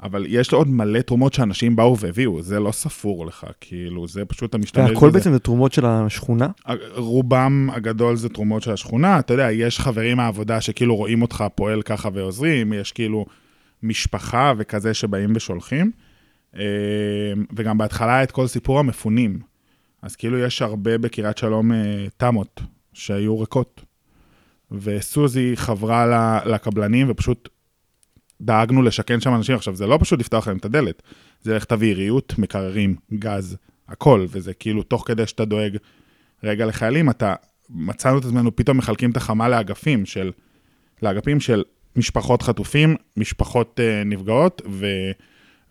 אבל 0.03 0.27
יש 0.29 0.53
לו 0.53 0.59
עוד 0.59 0.69
מלא 0.69 1.01
תרומות 1.01 1.33
שאנשים 1.33 1.77
באו 1.77 1.99
והביאו, 1.99 2.43
זה 2.43 2.61
לא 2.61 2.73
ספור 2.73 3.27
לך, 3.27 3.47
כאילו, 3.61 4.09
זה 4.09 4.25
פשוט 4.25 4.51
אתה 4.51 4.59
משתמש 4.59 4.91
והכל 4.91 5.09
בזה. 5.09 5.19
בעצם 5.19 5.33
זה 5.33 5.39
תרומות 5.39 5.73
של 5.73 5.87
השכונה? 5.87 6.49
רובם 6.95 7.69
הגדול 7.73 8.17
זה 8.17 8.29
תרומות 8.29 8.63
של 8.63 8.73
השכונה, 8.73 9.19
אתה 9.19 9.35
יודע, 9.35 9.53
יש 9.53 9.81
חברים 9.81 10.17
מהעבודה 10.17 10.61
שכאילו 10.61 10.97
רואים 10.97 11.23
אותך 11.23 11.45
פועל 11.55 11.83
ככה 11.83 12.09
ועוזרים, 12.13 12.73
יש 12.73 12.93
כאילו 12.93 13.27
משפחה 13.83 14.53
וכזה 14.57 14.95
שבאים 14.95 15.33
ושולחים. 15.37 15.91
אה, 16.57 16.63
וגם 17.57 17.79
בהתחלה 17.79 18.23
את 18.23 18.31
כל 18.31 18.47
סיפור 18.47 18.79
המפונים. 18.79 19.39
אז 20.03 20.17
כאילו 20.17 20.39
יש 20.39 20.63
הרבה 20.63 20.99
בקריית 20.99 21.39
שלום 21.39 21.73
אה, 21.73 22.07
תמות 22.17 22.61
שהיו 22.93 23.41
ריקות. 23.41 23.85
וסוזי 24.71 25.53
חברה 25.55 26.41
לקבלנים 26.45 27.07
ופשוט 27.11 27.49
דאגנו 28.43 28.83
לשכן 28.83 29.21
שם 29.21 29.35
אנשים. 29.35 29.55
עכשיו, 29.55 29.75
זה 29.75 29.87
לא 29.87 29.99
פשוט 30.01 30.21
לפתוח 30.21 30.49
להם 30.49 30.57
את 30.57 30.65
הדלת, 30.65 31.03
זה 31.43 31.55
איך 31.55 31.65
תביא 31.65 31.95
ריהוט, 31.95 32.35
מקררים, 32.39 32.97
גז, 33.15 33.57
הכל, 33.89 34.27
וזה 34.29 34.55
כאילו 34.55 34.83
תוך 34.83 35.05
כדי 35.07 35.27
שאתה 35.27 35.45
דואג 35.45 35.77
רגע 36.45 36.67
לחיילים, 36.67 37.11
אתה, 37.11 37.35
מצאנו 37.71 38.19
את 38.19 38.25
עצמנו 38.25 38.57
פתאום 38.57 38.79
מחלקים 38.79 39.11
את 39.11 39.17
החמה 39.17 39.49
לאגפים 39.49 40.07
של, 40.07 40.33
לאגפים 41.03 41.41
של 41.41 41.63
משפחות 41.97 42.43
חטופים, 42.43 42.97
משפחות 43.17 43.81
uh, 43.81 44.05
נפגעות 44.09 44.63
ו, 44.71 44.87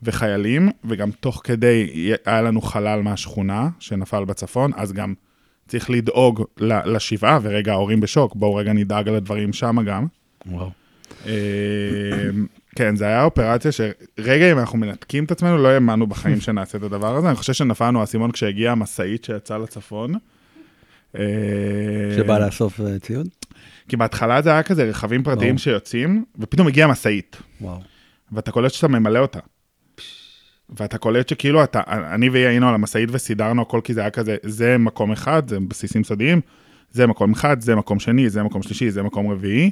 וחיילים, 0.02 0.68
וגם 0.84 1.10
תוך 1.10 1.40
כדי 1.44 2.12
היה 2.24 2.42
לנו 2.42 2.60
חלל 2.60 3.02
מהשכונה 3.02 3.68
שנפל 3.78 4.24
בצפון, 4.24 4.70
אז 4.76 4.92
גם 4.92 5.14
צריך 5.68 5.90
לדאוג 5.90 6.44
לשבעה, 6.60 7.38
ורגע, 7.42 7.72
ההורים 7.72 8.00
בשוק, 8.00 8.36
בואו 8.36 8.54
רגע 8.54 8.72
נדאג 8.72 9.08
על 9.08 9.14
הדברים 9.14 9.52
שם 9.52 9.76
גם. 9.86 10.06
וואו. 10.46 10.70
כן, 12.76 12.96
זה 12.96 13.06
היה 13.06 13.24
אופרציה 13.24 13.72
שרגע, 13.72 14.52
אם 14.52 14.58
אנחנו 14.58 14.78
מנתקים 14.78 15.24
את 15.24 15.30
עצמנו, 15.30 15.58
לא 15.58 15.68
האמנו 15.68 16.06
בחיים 16.06 16.40
שנעשה 16.46 16.78
את 16.78 16.82
הדבר 16.82 17.16
הזה. 17.16 17.28
אני 17.28 17.36
חושב 17.36 17.52
שנפלנו 17.52 18.00
האסימון 18.00 18.32
כשהגיעה 18.32 18.72
המשאית 18.72 19.24
שיצאה 19.24 19.58
לצפון. 19.58 20.14
אה, 21.18 21.24
שבא 22.16 22.38
לאסוף 22.38 22.80
אה, 22.80 22.98
ציוד? 22.98 23.28
כי 23.88 23.96
בהתחלה 23.96 24.42
זה 24.42 24.50
היה 24.50 24.62
כזה 24.62 24.84
רכבים 24.84 25.22
פרטיים. 25.22 25.58
שיוצאים, 25.58 26.24
ופתאום 26.38 26.66
הגיעה 26.66 26.88
משאית, 26.88 27.36
וואו. 27.60 27.80
ואתה 28.32 28.52
קולט 28.52 28.72
שאתה 28.72 28.88
ממלא 28.88 29.18
אותה. 29.18 29.38
ואתה 30.76 30.98
קולט 30.98 31.28
שכאילו 31.28 31.64
אתה, 31.64 31.80
אני 31.86 32.28
והיא 32.28 32.46
היינו 32.46 32.68
על 32.68 32.74
המשאית 32.74 33.08
וסידרנו 33.12 33.62
הכל, 33.62 33.80
כי 33.84 33.94
זה 33.94 34.00
היה 34.00 34.10
כזה, 34.10 34.36
זה 34.42 34.78
מקום 34.78 35.12
אחד, 35.12 35.48
זה 35.48 35.60
בסיסים 35.60 36.04
סודיים, 36.04 36.40
זה 36.90 37.06
מקום 37.06 37.32
אחד, 37.32 37.60
זה 37.60 37.74
מקום 37.74 38.00
שני, 38.00 38.30
זה 38.30 38.42
מקום 38.42 38.62
שלישי, 38.62 38.90
זה 38.90 39.02
מקום 39.02 39.30
רביעי, 39.30 39.70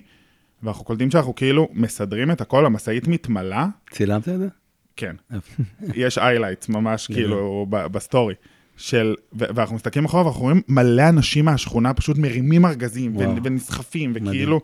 ואנחנו 0.62 0.84
קולטים 0.84 1.10
שאנחנו 1.10 1.34
כאילו 1.34 1.68
מסדרים 1.72 2.30
את 2.30 2.40
הכל, 2.40 2.66
המשאית 2.66 3.08
מתמלאה, 3.08 3.66
צילמת 3.90 4.28
את 4.28 4.38
זה? 4.38 4.48
כן? 4.96 5.16
יש 5.94 6.18
highlights 6.18 6.68
ממש. 6.68 7.06
כאילו 7.06 7.66
בסטורי. 7.70 8.34
של, 8.76 9.14
ו- 9.32 9.44
ואנחנו 9.54 9.76
מסתכלים 9.76 10.04
אחורה 10.04 10.24
ואנחנו 10.24 10.42
רואים 10.42 10.62
מלא 10.68 11.08
אנשים 11.08 11.44
מהשכונה 11.44 11.94
פשוט 11.94 12.18
מרימים 12.18 12.66
ארגזים 12.66 13.16
ו-. 13.16 13.20
ונסחפים, 13.44 14.10
מדהים. 14.10 14.26
וכאילו 14.26 14.60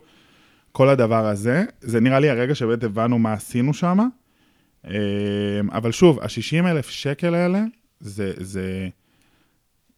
כל 0.71 0.89
הדבר 0.89 1.25
הזה, 1.25 1.63
זה 1.81 1.99
נראה 1.99 2.19
לי 2.19 2.29
הרגע 2.29 2.55
שבאמת 2.55 2.83
הבנו 2.83 3.19
מה 3.19 3.33
עשינו 3.33 3.73
שם. 3.73 3.99
אבל 5.71 5.91
שוב, 5.91 6.19
ה-60 6.19 6.67
אלף 6.67 6.89
שקל 6.89 7.35
האלה, 7.35 7.63
זה, 7.99 8.31
זה, 8.37 8.89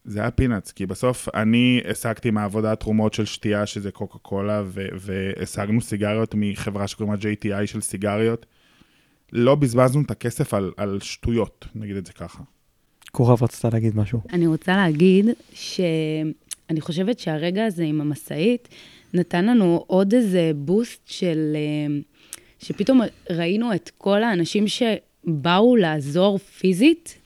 זה 0.06 0.20
היה 0.20 0.32
peanuts, 0.32 0.72
כי 0.72 0.86
בסוף 0.86 1.30
אני 1.36 1.82
השגתי 1.92 2.32
מהעבודה 2.32 2.76
תרומות 2.76 3.14
של 3.14 3.26
שתייה, 3.26 3.66
שזה 3.66 3.92
קוקה 3.92 4.18
קולה, 4.20 4.64
ו- 4.66 4.88
והשגנו 5.00 5.82
סיגריות 5.82 6.36
מחברה 6.38 6.88
שקוראים 6.88 7.14
לה 7.14 7.20
JTI 7.20 7.68
של 7.68 7.82
סיגריות. 7.82 8.46
לא 9.32 9.56
בזבזנו 9.56 10.02
את 10.02 10.12
הכסף 10.12 10.54
על, 10.54 10.72
על 10.78 11.00
שטויות, 11.02 11.66
נגיד 11.76 11.96
את 11.96 12.06
זה 12.06 12.14
ככה. 12.14 12.44
כוכב 13.12 13.44
רצתה 13.44 13.70
להגיד 13.74 13.96
משהו. 13.96 14.22
אני 14.34 14.48
רוצה 14.48 14.76
להגיד 14.76 15.26
שאני 15.54 16.82
חושבת 16.82 17.20
שהרגע 17.20 17.66
הזה 17.66 17.84
עם 17.84 18.02
המשאית 18.02 18.70
נתן 19.14 19.46
לנו 19.46 19.84
עוד 19.88 20.14
איזה 20.14 20.52
בוסט 20.56 21.02
של... 21.06 21.56
אה, 21.56 22.00
שפתאום 22.60 23.02
ראינו 23.30 23.74
את 23.74 23.92
כל 23.98 24.24
האנשים 24.24 24.66
שבאו 24.68 25.76
לעזור 25.76 26.38
פיזית 26.38 27.18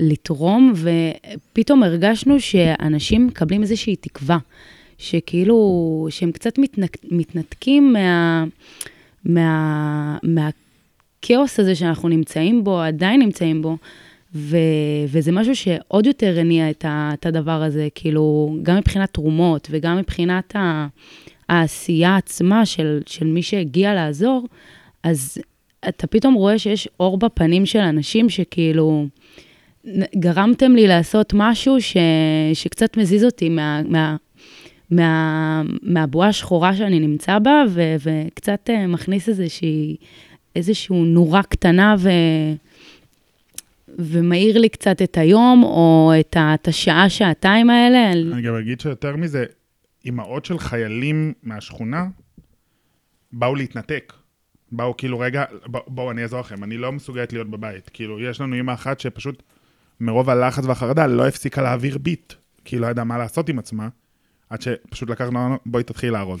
ולתרום, 0.00 0.72
ופתאום 0.76 1.82
הרגשנו 1.82 2.40
שאנשים 2.40 3.26
מקבלים 3.26 3.62
איזושהי 3.62 3.96
תקווה, 3.96 4.38
שכאילו, 4.98 6.06
שהם 6.10 6.32
קצת 6.32 6.58
מתנק, 6.58 6.96
מתנתקים 7.10 7.92
מה... 7.92 8.44
מה, 9.24 10.18
מהכאוס 10.22 11.60
הזה 11.60 11.74
שאנחנו 11.74 12.08
נמצאים 12.08 12.64
בו, 12.64 12.80
עדיין 12.80 13.20
נמצאים 13.20 13.62
בו, 13.62 13.76
ו, 14.34 14.56
וזה 15.08 15.32
משהו 15.32 15.56
שעוד 15.56 16.06
יותר 16.06 16.38
הניע 16.40 16.70
את, 16.70 16.84
ה, 16.84 17.10
את 17.14 17.26
הדבר 17.26 17.62
הזה, 17.62 17.88
כאילו, 17.94 18.56
גם 18.62 18.76
מבחינת 18.76 19.12
תרומות 19.12 19.68
וגם 19.70 19.96
מבחינת 19.96 20.56
ה, 20.56 20.86
העשייה 21.48 22.16
עצמה 22.16 22.66
של, 22.66 23.00
של 23.06 23.26
מי 23.26 23.42
שהגיע 23.42 23.94
לעזור, 23.94 24.46
אז 25.02 25.38
אתה 25.88 26.06
פתאום 26.06 26.34
רואה 26.34 26.58
שיש 26.58 26.88
אור 27.00 27.18
בפנים 27.18 27.66
של 27.66 27.78
אנשים 27.78 28.28
שכאילו, 28.28 29.06
גרמתם 30.16 30.72
לי 30.72 30.86
לעשות 30.86 31.32
משהו 31.36 31.80
ש, 31.80 31.96
שקצת 32.54 32.96
מזיז 32.96 33.24
אותי 33.24 33.48
מה... 33.48 33.82
מה 33.88 34.16
מה, 34.90 35.62
מהבועה 35.82 36.28
השחורה 36.28 36.76
שאני 36.76 37.00
נמצא 37.00 37.38
בה, 37.38 37.64
ו, 37.68 37.96
וקצת 38.04 38.70
אה, 38.70 38.86
מכניס 38.86 39.28
איזושהי, 39.28 39.96
איזשהו 40.56 41.04
נורה 41.04 41.42
קטנה 41.42 41.96
ו, 41.98 42.08
ומאיר 43.88 44.58
לי 44.58 44.68
קצת 44.68 45.02
את 45.02 45.16
היום, 45.16 45.62
או 45.62 46.12
את, 46.20 46.36
את 46.36 46.68
השעה, 46.68 47.10
שעתיים 47.10 47.70
האלה. 47.70 48.12
אני 48.12 48.42
גם 48.42 48.54
אגיד 48.54 48.80
שיותר 48.80 49.16
מזה, 49.16 49.44
אימהות 50.04 50.44
של 50.44 50.58
חיילים 50.58 51.32
מהשכונה 51.42 52.06
באו 53.32 53.54
להתנתק. 53.54 54.12
באו 54.72 54.96
כאילו, 54.96 55.18
רגע, 55.18 55.44
בואו, 55.66 56.10
אני 56.10 56.22
אעזור 56.22 56.40
לכם, 56.40 56.64
אני 56.64 56.76
לא 56.76 56.92
מסוגלת 56.92 57.32
להיות 57.32 57.50
בבית. 57.50 57.88
כאילו, 57.88 58.20
יש 58.20 58.40
לנו 58.40 58.54
אימא 58.56 58.72
אחת 58.72 59.00
שפשוט, 59.00 59.42
מרוב 60.00 60.30
הלחץ 60.30 60.64
והחרדה, 60.64 61.06
לא 61.06 61.28
הפסיקה 61.28 61.62
להעביר 61.62 61.98
ביט. 61.98 62.32
כי 62.64 62.76
היא 62.76 62.80
לא 62.80 62.86
ידעה 62.86 63.04
מה 63.04 63.18
לעשות 63.18 63.48
עם 63.48 63.58
עצמה, 63.58 63.88
עד 64.50 64.62
שפשוט 64.62 65.10
לקחנו, 65.10 65.58
בואי 65.66 65.82
תתחיל 65.82 66.12
לארוז. 66.12 66.40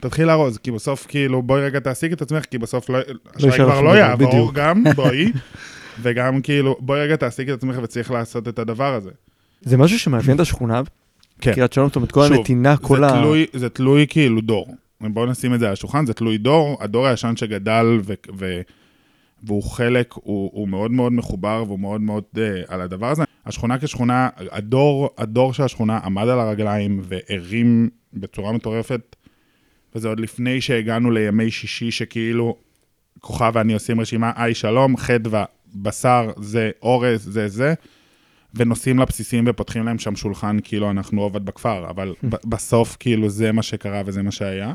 תתחיל 0.00 0.26
לארוז, 0.26 0.58
כי 0.58 0.70
בסוף, 0.70 1.06
כאילו, 1.08 1.42
בואי 1.42 1.62
רגע 1.62 1.80
תעסיק 1.80 2.12
את 2.12 2.22
עצמך, 2.22 2.44
כי 2.44 2.58
בסוף 2.58 2.90
לא, 2.90 2.98
השי 3.36 3.46
יישאר 3.46 3.64
כבר 3.64 3.80
לך 3.80 3.84
לא 3.84 3.98
יעבור 3.98 4.28
בדיוק. 4.28 4.54
גם, 4.54 4.84
בואי. 4.96 5.32
וגם 6.02 6.42
כאילו, 6.42 6.76
בואי 6.80 7.00
רגע 7.00 7.16
תעסיק 7.16 7.48
את 7.48 7.54
עצמך 7.54 7.76
וצריך 7.82 8.10
לעשות 8.10 8.48
את 8.48 8.58
הדבר 8.58 8.94
הזה. 8.94 9.10
זה 9.60 9.76
משהו 9.76 9.98
שמאפיין 9.98 10.36
את 10.36 10.40
השכונה? 10.40 10.82
כן. 11.40 11.52
קריית 11.54 11.72
שלום, 11.72 11.86
זאת 11.88 11.96
אומרת, 11.96 12.12
כל 12.12 12.28
שוב, 12.28 12.36
הנתינה, 12.36 12.76
כל 12.76 12.98
זה 12.98 13.06
ה... 13.06 13.10
תלוי, 13.10 13.46
זה 13.52 13.68
תלוי 13.68 14.06
כאילו 14.08 14.40
דור. 14.40 14.74
בואו 15.00 15.26
נשים 15.26 15.54
את 15.54 15.60
זה 15.60 15.66
על 15.66 15.72
השולחן, 15.72 16.06
זה 16.06 16.14
תלוי 16.14 16.38
דור. 16.38 16.78
הדור 16.80 17.06
הישן 17.06 17.36
שגדל 17.36 18.00
ו- 18.04 18.12
ו- 18.38 18.60
והוא 19.42 19.62
חלק, 19.62 20.12
הוא, 20.12 20.50
הוא 20.52 20.68
מאוד 20.68 20.90
מאוד 20.90 21.12
מחובר 21.12 21.64
והוא 21.66 21.78
מאוד 21.80 22.00
מאוד 22.00 22.24
uh, 22.34 22.38
על 22.68 22.80
הדבר 22.80 23.10
הזה. 23.10 23.24
השכונה 23.46 23.78
כשכונה, 23.78 24.28
הדור, 24.36 25.10
הדור 25.18 25.54
של 25.54 25.62
השכונה 25.62 25.98
עמד 25.98 26.28
על 26.28 26.40
הרגליים 26.40 27.00
והרים 27.02 27.90
בצורה 28.14 28.52
מטורפת, 28.52 29.16
וזה 29.94 30.08
עוד 30.08 30.20
לפני 30.20 30.60
שהגענו 30.60 31.10
לימי 31.10 31.50
שישי 31.50 31.90
שכאילו 31.90 32.56
כוכב 33.20 33.52
ואני 33.54 33.74
עושים 33.74 34.00
רשימה, 34.00 34.32
היי 34.36 34.54
שלום, 34.54 34.96
חדווה, 34.96 35.44
בשר, 35.74 36.30
זה 36.36 36.70
אורז, 36.82 37.24
זה 37.32 37.48
זה. 37.48 37.74
ונוסעים 38.54 38.98
לבסיסים 38.98 39.44
ופותחים 39.46 39.84
להם 39.84 39.98
שם 39.98 40.16
שולחן 40.16 40.56
כאילו 40.64 40.90
אנחנו 40.90 41.22
עובד 41.22 41.44
בכפר, 41.44 41.90
אבל 41.90 42.14
בסוף 42.50 42.96
כאילו 43.00 43.28
זה 43.28 43.52
מה 43.52 43.62
שקרה 43.62 44.02
וזה 44.06 44.22
מה 44.22 44.30
שהיה. 44.30 44.74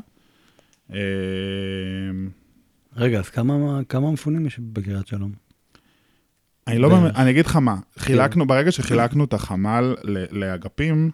רגע, 2.97 3.19
אז 3.19 3.29
כמה 3.29 3.79
כמה 3.89 4.11
מפונים 4.11 4.45
יש 4.45 4.59
בקריית 4.59 5.07
שלום? 5.07 5.31
אני 6.67 6.77
לא. 6.77 6.89
באמת, 6.89 7.15
אני 7.15 7.29
אגיד 7.29 7.45
לך 7.45 7.55
מה, 7.55 7.75
חילקנו, 7.97 8.47
ברגע 8.47 8.71
שחילקנו 8.71 9.23
את 9.23 9.33
החמ"ל 9.33 9.95
ל- 10.03 10.39
לאגפים, 10.39 11.11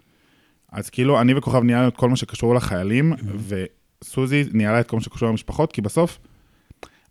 אז 0.71 0.89
כאילו 0.89 1.21
אני 1.21 1.33
וכוכב 1.33 1.63
ניהלנו 1.63 1.87
את 1.87 1.95
כל 1.95 2.09
מה 2.09 2.15
שקשור 2.15 2.55
לחיילים, 2.55 3.13
וסוזי 3.47 4.43
ניהלה 4.53 4.79
את 4.79 4.87
כל 4.87 4.95
מה 4.97 5.01
שקשור 5.01 5.29
למשפחות, 5.29 5.71
כי 5.71 5.81
בסוף, 5.81 6.19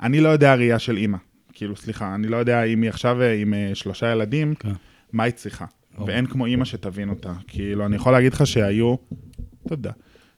אני 0.00 0.20
לא 0.20 0.28
יודע 0.28 0.54
ראייה 0.54 0.78
של 0.78 0.96
אימא. 0.96 1.18
כאילו, 1.52 1.76
סליחה, 1.76 2.14
אני 2.14 2.28
לא 2.28 2.36
יודע 2.36 2.62
אם 2.62 2.82
היא 2.82 2.90
עכשיו 2.90 3.22
אה, 3.22 3.34
עם 3.34 3.54
אה, 3.54 3.70
שלושה 3.74 4.12
ילדים, 4.12 4.54
כן. 4.54 4.72
מה 5.12 5.22
היא 5.22 5.32
צריכה. 5.32 5.64
ברור. 5.94 6.08
ואין 6.08 6.26
כמו 6.26 6.46
אימא 6.46 6.64
שתבין 6.64 7.08
אותה. 7.08 7.32
כאילו, 7.46 7.86
אני 7.86 7.96
יכול 7.96 8.12
להגיד 8.12 8.32
לך 8.32 8.46
שהיו, 8.46 8.94
תודה, 9.68 9.90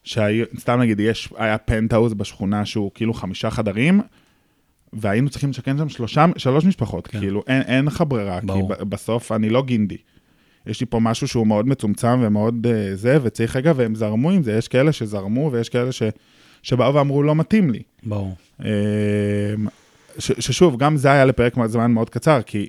שהיו, 0.04 0.44
סתם 0.58 0.80
נגיד, 0.80 1.00
יש, 1.00 1.32
היה 1.36 1.58
פנטהאוז 1.58 2.14
בשכונה 2.14 2.66
שהוא 2.66 2.90
כאילו 2.94 3.14
חמישה 3.14 3.50
חדרים, 3.50 4.00
והיינו 4.94 5.30
צריכים 5.30 5.50
לשכן 5.50 5.78
שם 5.78 5.88
שלושה, 5.88 6.26
שלוש 6.36 6.64
משפחות, 6.64 7.06
כן. 7.06 7.18
כאילו, 7.18 7.42
אין, 7.46 7.62
אין 7.62 7.84
לך 7.84 8.04
ברירה, 8.08 8.40
ברור. 8.42 8.74
כי 8.74 8.84
בסוף 8.84 9.32
אני 9.32 9.48
לא 9.48 9.62
גינדי. 9.62 9.96
יש 10.66 10.80
לי 10.80 10.86
פה 10.86 11.00
משהו 11.00 11.28
שהוא 11.28 11.46
מאוד 11.46 11.68
מצומצם 11.68 12.18
ומאוד 12.22 12.66
uh, 12.66 12.94
זה, 12.94 13.18
וצריך 13.22 13.56
רגע, 13.56 13.72
והם 13.76 13.94
זרמו 13.94 14.30
עם 14.30 14.42
זה, 14.42 14.52
יש 14.52 14.68
כאלה 14.68 14.92
שזרמו 14.92 15.52
ויש 15.52 15.68
כאלה 15.68 15.92
ש, 15.92 16.02
שבאו 16.62 16.94
ואמרו, 16.94 17.22
לא 17.22 17.34
מתאים 17.34 17.70
לי. 17.70 17.82
ברור. 18.02 18.34
אמ, 18.60 18.66
ש, 20.18 20.32
ששוב, 20.38 20.76
גם 20.78 20.96
זה 20.96 21.12
היה 21.12 21.24
לפרק 21.24 21.54
זמן 21.66 21.92
מאוד 21.92 22.10
קצר, 22.10 22.42
כי 22.42 22.68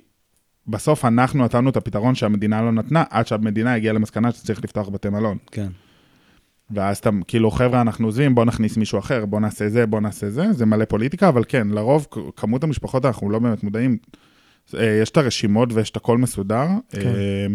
בסוף 0.66 1.04
אנחנו 1.04 1.44
נתנו 1.44 1.70
את 1.70 1.76
הפתרון 1.76 2.14
שהמדינה 2.14 2.62
לא 2.62 2.72
נתנה, 2.72 3.04
עד 3.10 3.26
שהמדינה 3.26 3.74
הגיעה 3.74 3.94
למסקנה 3.94 4.32
שצריך 4.32 4.64
לפתוח 4.64 4.88
בתי 4.88 5.08
מלון. 5.08 5.38
כן. 5.50 5.68
ואז 6.70 6.98
אתה, 6.98 7.10
כאילו, 7.28 7.50
חבר'ה, 7.50 7.80
אנחנו 7.80 8.06
עוזבים, 8.06 8.34
בוא 8.34 8.44
נכניס 8.44 8.76
מישהו 8.76 8.98
אחר, 8.98 9.26
בוא 9.26 9.40
נעשה 9.40 9.68
זה, 9.68 9.86
בוא 9.86 10.00
נעשה 10.00 10.30
זה, 10.30 10.52
זה 10.52 10.66
מלא 10.66 10.84
פוליטיקה, 10.84 11.28
אבל 11.28 11.44
כן, 11.48 11.68
לרוב, 11.68 12.06
כמות 12.36 12.64
המשפחות, 12.64 13.04
אנחנו 13.04 13.30
לא 13.30 13.38
באמת 13.38 13.62
מודעים, 13.62 13.96
אה, 14.74 14.98
יש 15.02 15.10
את 15.10 15.16
הרשימות 15.16 15.72
ויש 15.72 15.90
את 15.90 15.96
הכל 15.96 16.18
מסודר. 16.18 16.66
כן. 16.90 17.00
אה, 17.00 17.46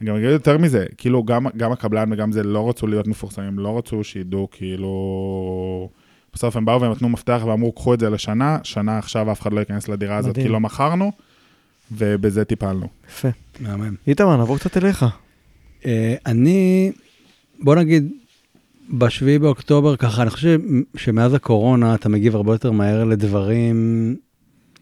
אני 0.00 0.08
גם 0.08 0.16
אגיד 0.16 0.30
יותר 0.30 0.58
מזה, 0.58 0.86
כאילו 0.96 1.24
גם, 1.24 1.46
גם 1.56 1.72
הקבלן 1.72 2.12
וגם 2.12 2.32
זה 2.32 2.42
לא 2.42 2.68
רצו 2.68 2.86
להיות 2.86 3.06
מפורסמים, 3.06 3.58
לא 3.58 3.78
רצו 3.78 4.04
שידעו 4.04 4.48
כאילו... 4.52 5.88
בסוף 6.34 6.56
הם 6.56 6.64
באו 6.64 6.80
והם 6.80 6.92
נתנו 6.92 7.08
מפתח 7.08 7.42
ואמרו, 7.46 7.72
קחו 7.72 7.94
את 7.94 8.00
זה 8.00 8.10
לשנה, 8.10 8.58
שנה 8.62 8.98
עכשיו 8.98 9.32
אף 9.32 9.40
אחד 9.40 9.52
לא 9.52 9.60
ייכנס 9.60 9.88
לדירה 9.88 10.16
הזאת 10.16 10.30
מדהים. 10.30 10.46
כי 10.46 10.52
לא 10.52 10.60
מכרנו, 10.60 11.12
ובזה 11.92 12.44
טיפלנו. 12.44 12.86
יפה. 13.08 13.28
מהמם. 13.60 13.94
איתמר, 14.06 14.36
נעבור 14.36 14.58
קצת 14.58 14.76
אליך. 14.76 15.04
אה, 15.86 16.14
אני, 16.26 16.92
בוא 17.62 17.74
נגיד, 17.74 18.12
בשביעי 18.92 19.38
באוקטובר, 19.38 19.96
ככה, 19.96 20.22
אני 20.22 20.30
חושב 20.30 20.60
שמאז 20.96 21.34
הקורונה 21.34 21.94
אתה 21.94 22.08
מגיב 22.08 22.36
הרבה 22.36 22.54
יותר 22.54 22.72
מהר 22.72 23.04
לדברים, 23.04 24.16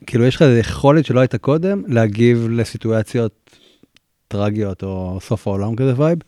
כאילו 0.07 0.25
יש 0.25 0.37
לך 0.37 0.43
איזו 0.43 0.59
יכולת 0.59 1.05
שלא 1.05 1.21
הייתה 1.21 1.39
קודם, 1.39 1.83
להגיב 1.87 2.47
לסיטואציות 2.51 3.57
טרגיות 4.29 4.83
או 4.83 5.19
סוף 5.23 5.47
העולם 5.47 5.77
כזה 5.77 5.95
vibe. 5.97 6.19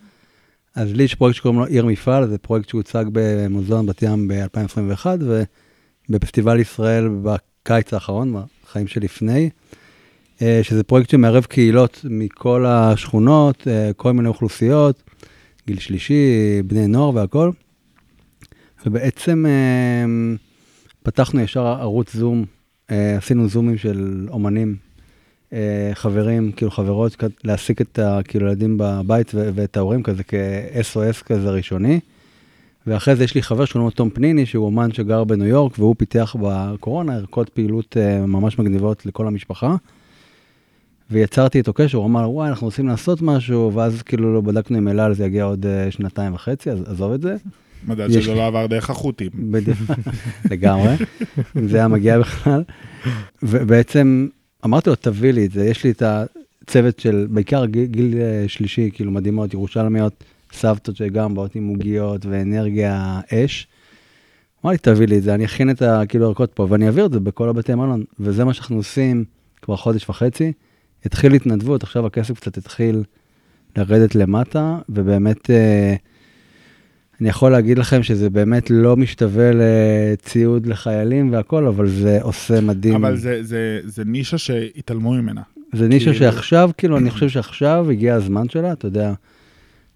אז 0.74 0.92
לי 0.92 1.02
יש 1.02 1.14
פרויקט 1.14 1.36
שקוראים 1.36 1.60
לו 1.60 1.66
עיר 1.66 1.86
מפעל, 1.86 2.28
זה 2.28 2.38
פרויקט 2.38 2.68
שהוצג 2.68 3.04
במוזיאון 3.12 3.86
בת 3.86 4.02
ים 4.02 4.28
ב-2021, 4.28 5.06
ובפסטיבל 6.08 6.60
ישראל 6.60 7.08
בקיץ 7.22 7.94
האחרון, 7.94 8.34
בחיים 8.64 8.86
שלפני. 8.86 9.50
אה, 10.42 10.60
שזה 10.62 10.82
פרויקט 10.82 11.10
שמערב 11.10 11.44
קהילות 11.44 12.00
מכל 12.04 12.64
השכונות, 12.66 13.68
אה, 13.68 13.90
כל 13.96 14.12
מיני 14.12 14.28
אוכלוסיות, 14.28 15.02
גיל 15.66 15.78
שלישי, 15.78 16.62
בני 16.64 16.86
נוער 16.86 17.14
והכל. 17.14 17.50
ובעצם 18.86 19.46
אה, 19.48 20.36
פתחנו 21.02 21.40
ישר 21.40 21.66
ערוץ 21.66 22.16
זום, 22.16 22.44
אה, 22.90 23.16
עשינו 23.16 23.48
זומים 23.48 23.78
של 23.78 24.26
אומנים, 24.30 24.76
אה, 25.52 25.90
חברים, 25.94 26.52
כאילו 26.52 26.70
חברות, 26.70 27.16
להעסיק 27.44 27.80
את 27.80 27.98
ה- 27.98 28.20
כאילו 28.24 28.46
בבית 28.76 29.32
ואת 29.34 29.76
ההורים 29.76 30.02
כזה 30.02 30.22
כ-SOS 30.24 31.22
כזה 31.24 31.50
ראשוני. 31.50 32.00
ואחרי 32.86 33.16
זה 33.16 33.24
יש 33.24 33.34
לי 33.34 33.42
חבר 33.42 33.64
שקוראים 33.64 33.84
לו 33.86 33.90
תום 33.90 34.10
פניני, 34.10 34.46
שהוא 34.46 34.66
אומן 34.66 34.92
שגר 34.92 35.24
בניו 35.24 35.46
יורק, 35.46 35.78
והוא 35.78 35.94
פיתח 35.98 36.36
בקורונה 36.40 37.14
ערכות 37.14 37.48
פעילות 37.48 37.96
אה, 37.96 38.26
ממש 38.26 38.58
מגניבות 38.58 39.06
לכל 39.06 39.26
המשפחה. 39.26 39.76
ויצרתי 41.10 41.58
איתו 41.58 41.72
קשר, 41.72 41.98
הוא 41.98 42.06
אמר, 42.06 42.30
וואי, 42.30 42.48
אנחנו 42.48 42.66
רוצים 42.66 42.88
לעשות 42.88 43.22
משהו, 43.22 43.72
ואז 43.74 44.02
כאילו 44.02 44.34
לא 44.34 44.40
בדקנו 44.40 44.76
עם 44.76 44.88
אלה, 44.88 45.14
זה 45.14 45.24
יגיע 45.26 45.44
עוד 45.44 45.66
שנתיים 45.90 46.34
וחצי, 46.34 46.70
אז 46.70 46.82
עזוב 46.86 47.12
את 47.12 47.22
זה. 47.22 47.36
מזל 47.88 48.10
יש 48.10 48.24
שזה 48.24 48.34
לא 48.34 48.46
עבר 48.46 48.66
דרך 48.66 48.90
החות'ים. 48.90 49.30
בדיוק, 49.34 49.78
לגמרי, 50.50 50.94
אם 51.56 51.68
זה 51.68 51.76
היה 51.76 51.88
מגיע 51.88 52.18
בכלל. 52.18 52.62
ובעצם 53.42 54.28
אמרתי 54.64 54.90
לו, 54.90 54.96
תביא 54.96 55.30
לי 55.30 55.46
את 55.46 55.52
זה, 55.52 55.64
יש 55.66 55.84
לי 55.84 55.90
את 55.90 56.02
הצוות 56.02 56.98
של, 57.00 57.26
בעיקר 57.30 57.66
גיל, 57.66 57.84
גיל 57.84 58.14
אה, 58.20 58.44
שלישי, 58.48 58.90
כאילו 58.92 59.10
מדהימות, 59.10 59.54
ירושלמיות, 59.54 60.24
סבתות 60.52 60.96
שגם 60.96 61.34
באות 61.34 61.54
עם 61.54 61.68
עוגיות 61.68 62.26
ואנרגיה 62.26 63.20
אש. 63.34 63.66
אמר 64.64 64.72
לי, 64.72 64.78
תביא 64.78 65.06
לי 65.06 65.18
את 65.18 65.22
זה, 65.22 65.34
אני 65.34 65.44
אכין 65.44 65.70
את 65.70 65.82
ה- 65.82 66.02
כאילו 66.08 66.26
ערכות 66.28 66.52
פה, 66.52 66.66
ואני 66.70 66.86
אעביר 66.86 67.06
את 67.06 67.12
זה 67.12 67.20
בכל 67.20 67.48
הבתי 67.48 67.74
מלון, 67.74 68.04
וזה 68.20 68.44
מה 68.44 68.54
שאנחנו 68.54 68.76
עושים 68.76 69.24
כבר 69.62 69.76
חודש 69.76 70.08
וחצי. 70.08 70.52
התחיל 71.04 71.34
התנדבות, 71.34 71.82
עכשיו 71.82 72.06
הכסף 72.06 72.34
קצת 72.40 72.56
התחיל 72.56 73.02
לרדת 73.76 74.14
למטה, 74.14 74.78
ובאמת, 74.88 75.50
אה, 75.50 75.94
אני 77.20 77.28
יכול 77.28 77.52
להגיד 77.52 77.78
לכם 77.78 78.02
שזה 78.02 78.30
באמת 78.30 78.70
לא 78.70 78.96
משתווה 78.96 79.50
לציוד 79.54 80.66
לחיילים 80.66 81.32
והכל, 81.32 81.66
אבל 81.66 81.88
זה 81.88 82.18
עושה 82.22 82.60
מדהים. 82.60 82.94
אבל 82.94 83.16
זה, 83.16 83.42
זה, 83.42 83.80
זה 83.84 84.04
נישה 84.04 84.38
שהתעלמו 84.38 85.12
ממנה. 85.12 85.40
זה 85.74 85.88
נישה 85.88 86.04
כאילו- 86.12 86.18
שעכשיו, 86.18 86.70
כאילו, 86.78 86.98
אני 86.98 87.10
חושב 87.10 87.28
שעכשיו 87.28 87.86
הגיע 87.90 88.14
הזמן 88.14 88.48
שלה, 88.48 88.72
אתה 88.72 88.86
יודע, 88.86 89.12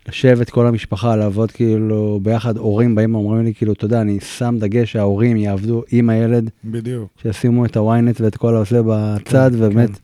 לשבת 0.08 0.50
כל 0.50 0.66
המשפחה, 0.66 1.16
לעבוד 1.16 1.50
כאילו 1.50 2.20
ביחד, 2.22 2.56
הורים 2.56 2.94
באים 2.94 3.14
ואומרים 3.14 3.44
לי, 3.44 3.54
כאילו, 3.54 3.72
אתה 3.72 3.84
יודע, 3.84 4.00
אני 4.00 4.20
שם 4.20 4.56
דגש 4.58 4.92
שההורים 4.92 5.36
יעבדו 5.36 5.82
עם 5.90 6.10
הילד, 6.10 6.50
בדיוק. 6.64 7.08
שישימו 7.22 7.64
את 7.64 7.76
הוויינט 7.76 8.20
ואת 8.20 8.36
כל 8.36 8.56
הזה 8.56 8.80
בצד, 8.86 9.50
כן, 9.54 9.64
ובאמת 9.64 9.90
כן. 9.90 9.94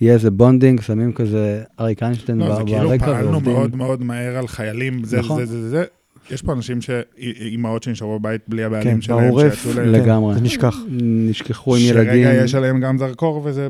יהיה 0.00 0.14
איזה 0.14 0.30
bonding, 0.30 0.80
שמים 0.80 1.12
כזה 1.12 1.62
אריק 1.80 2.02
איינשטיין 2.02 2.38
לא, 2.38 2.52
ב- 2.52 2.56
זה 2.56 2.62
כאילו 2.66 2.88
ברקע 2.88 3.06
פעלנו 3.06 3.30
ועובדים. 3.30 3.52
מאוד 3.52 3.76
מאוד 3.76 4.02
מהר 4.02 4.36
על 4.36 4.46
חיילים, 4.48 5.04
זה, 5.04 5.18
נכון. 5.18 5.38
זה, 5.40 5.46
זה, 5.46 5.62
זה, 5.62 5.68
זה. 5.68 5.84
יש 6.30 6.42
פה 6.42 6.52
אנשים 6.52 6.80
ש... 6.80 6.90
אימהות 7.18 7.82
שנשארו 7.82 8.18
בבית 8.18 8.40
בלי 8.48 8.64
הבעלים 8.64 8.94
כן, 8.94 9.00
שלהם, 9.00 9.28
בעורף, 9.28 9.66
כן. 9.74 9.88
לגמרי. 9.88 10.34
זה 10.34 10.40
נשכח. 10.40 10.76
נשכחו 11.00 11.76
עם 11.76 11.82
ילדים. 11.82 12.24
שרגע 12.24 12.44
יש 12.44 12.54
עליהם 12.54 12.80
גם 12.80 12.98
זרקור, 12.98 13.42
וזה 13.44 13.68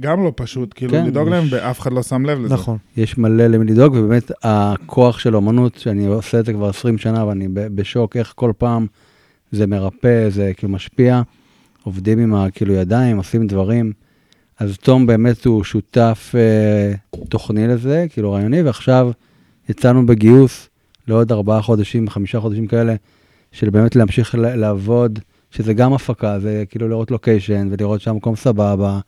גם 0.00 0.24
לא 0.24 0.32
פשוט, 0.36 0.72
כאילו, 0.74 0.92
כן, 0.92 1.06
לדאוג 1.06 1.26
יש- 1.28 1.32
להם, 1.32 1.44
ואף 1.50 1.80
אחד 1.80 1.92
לא 1.92 2.02
שם 2.02 2.26
לב 2.26 2.38
לזה. 2.40 2.54
נכון. 2.54 2.76
יש 2.96 3.18
מלא 3.18 3.46
למי 3.46 3.64
לדאוג, 3.72 3.94
ובאמת 3.94 4.30
הכוח 4.42 5.18
של 5.18 5.36
אומנות, 5.36 5.74
שאני 5.78 6.06
עושה 6.06 6.40
את 6.40 6.46
זה 6.46 6.52
כבר 6.52 6.68
20 6.68 6.98
שנה, 6.98 7.26
ואני 7.26 7.48
ב- 7.48 7.60
בשוק 7.74 8.16
איך 8.16 8.32
כל 8.36 8.52
פעם 8.58 8.86
זה 9.52 9.66
מרפא, 9.66 10.28
זה 10.30 10.52
כאילו 10.56 10.72
משפיע. 10.72 11.22
עובדים 11.82 12.18
עם 12.18 12.34
הכאילו 12.34 12.74
ידיים, 12.74 13.16
עושים 13.16 13.46
דברים. 13.46 13.92
אז 14.58 14.76
תום 14.78 15.06
באמת 15.06 15.44
הוא 15.44 15.64
שותף 15.64 16.32
אה, 16.34 16.94
תוכני 17.28 17.66
לזה, 17.68 18.06
כאילו 18.10 18.32
רעיוני, 18.32 18.62
ועכשיו 18.62 19.10
יצאנו 19.68 20.06
בגיוס 20.06 20.68
לעוד 21.10 21.32
ארבעה 21.32 21.62
חודשים, 21.62 22.08
חמישה 22.08 22.40
חודשים 22.40 22.66
כאלה, 22.66 22.94
של 23.52 23.70
באמת 23.70 23.96
להמשיך 23.96 24.34
לעבוד, 24.38 25.18
שזה 25.50 25.74
גם 25.74 25.92
הפקה, 25.92 26.38
זה 26.40 26.64
כאילו 26.68 26.88
לראות 26.88 27.10
לוקיישן 27.10 27.68
ולראות 27.70 28.00
שהמקום 28.00 28.36
סבבה, 28.36 29.00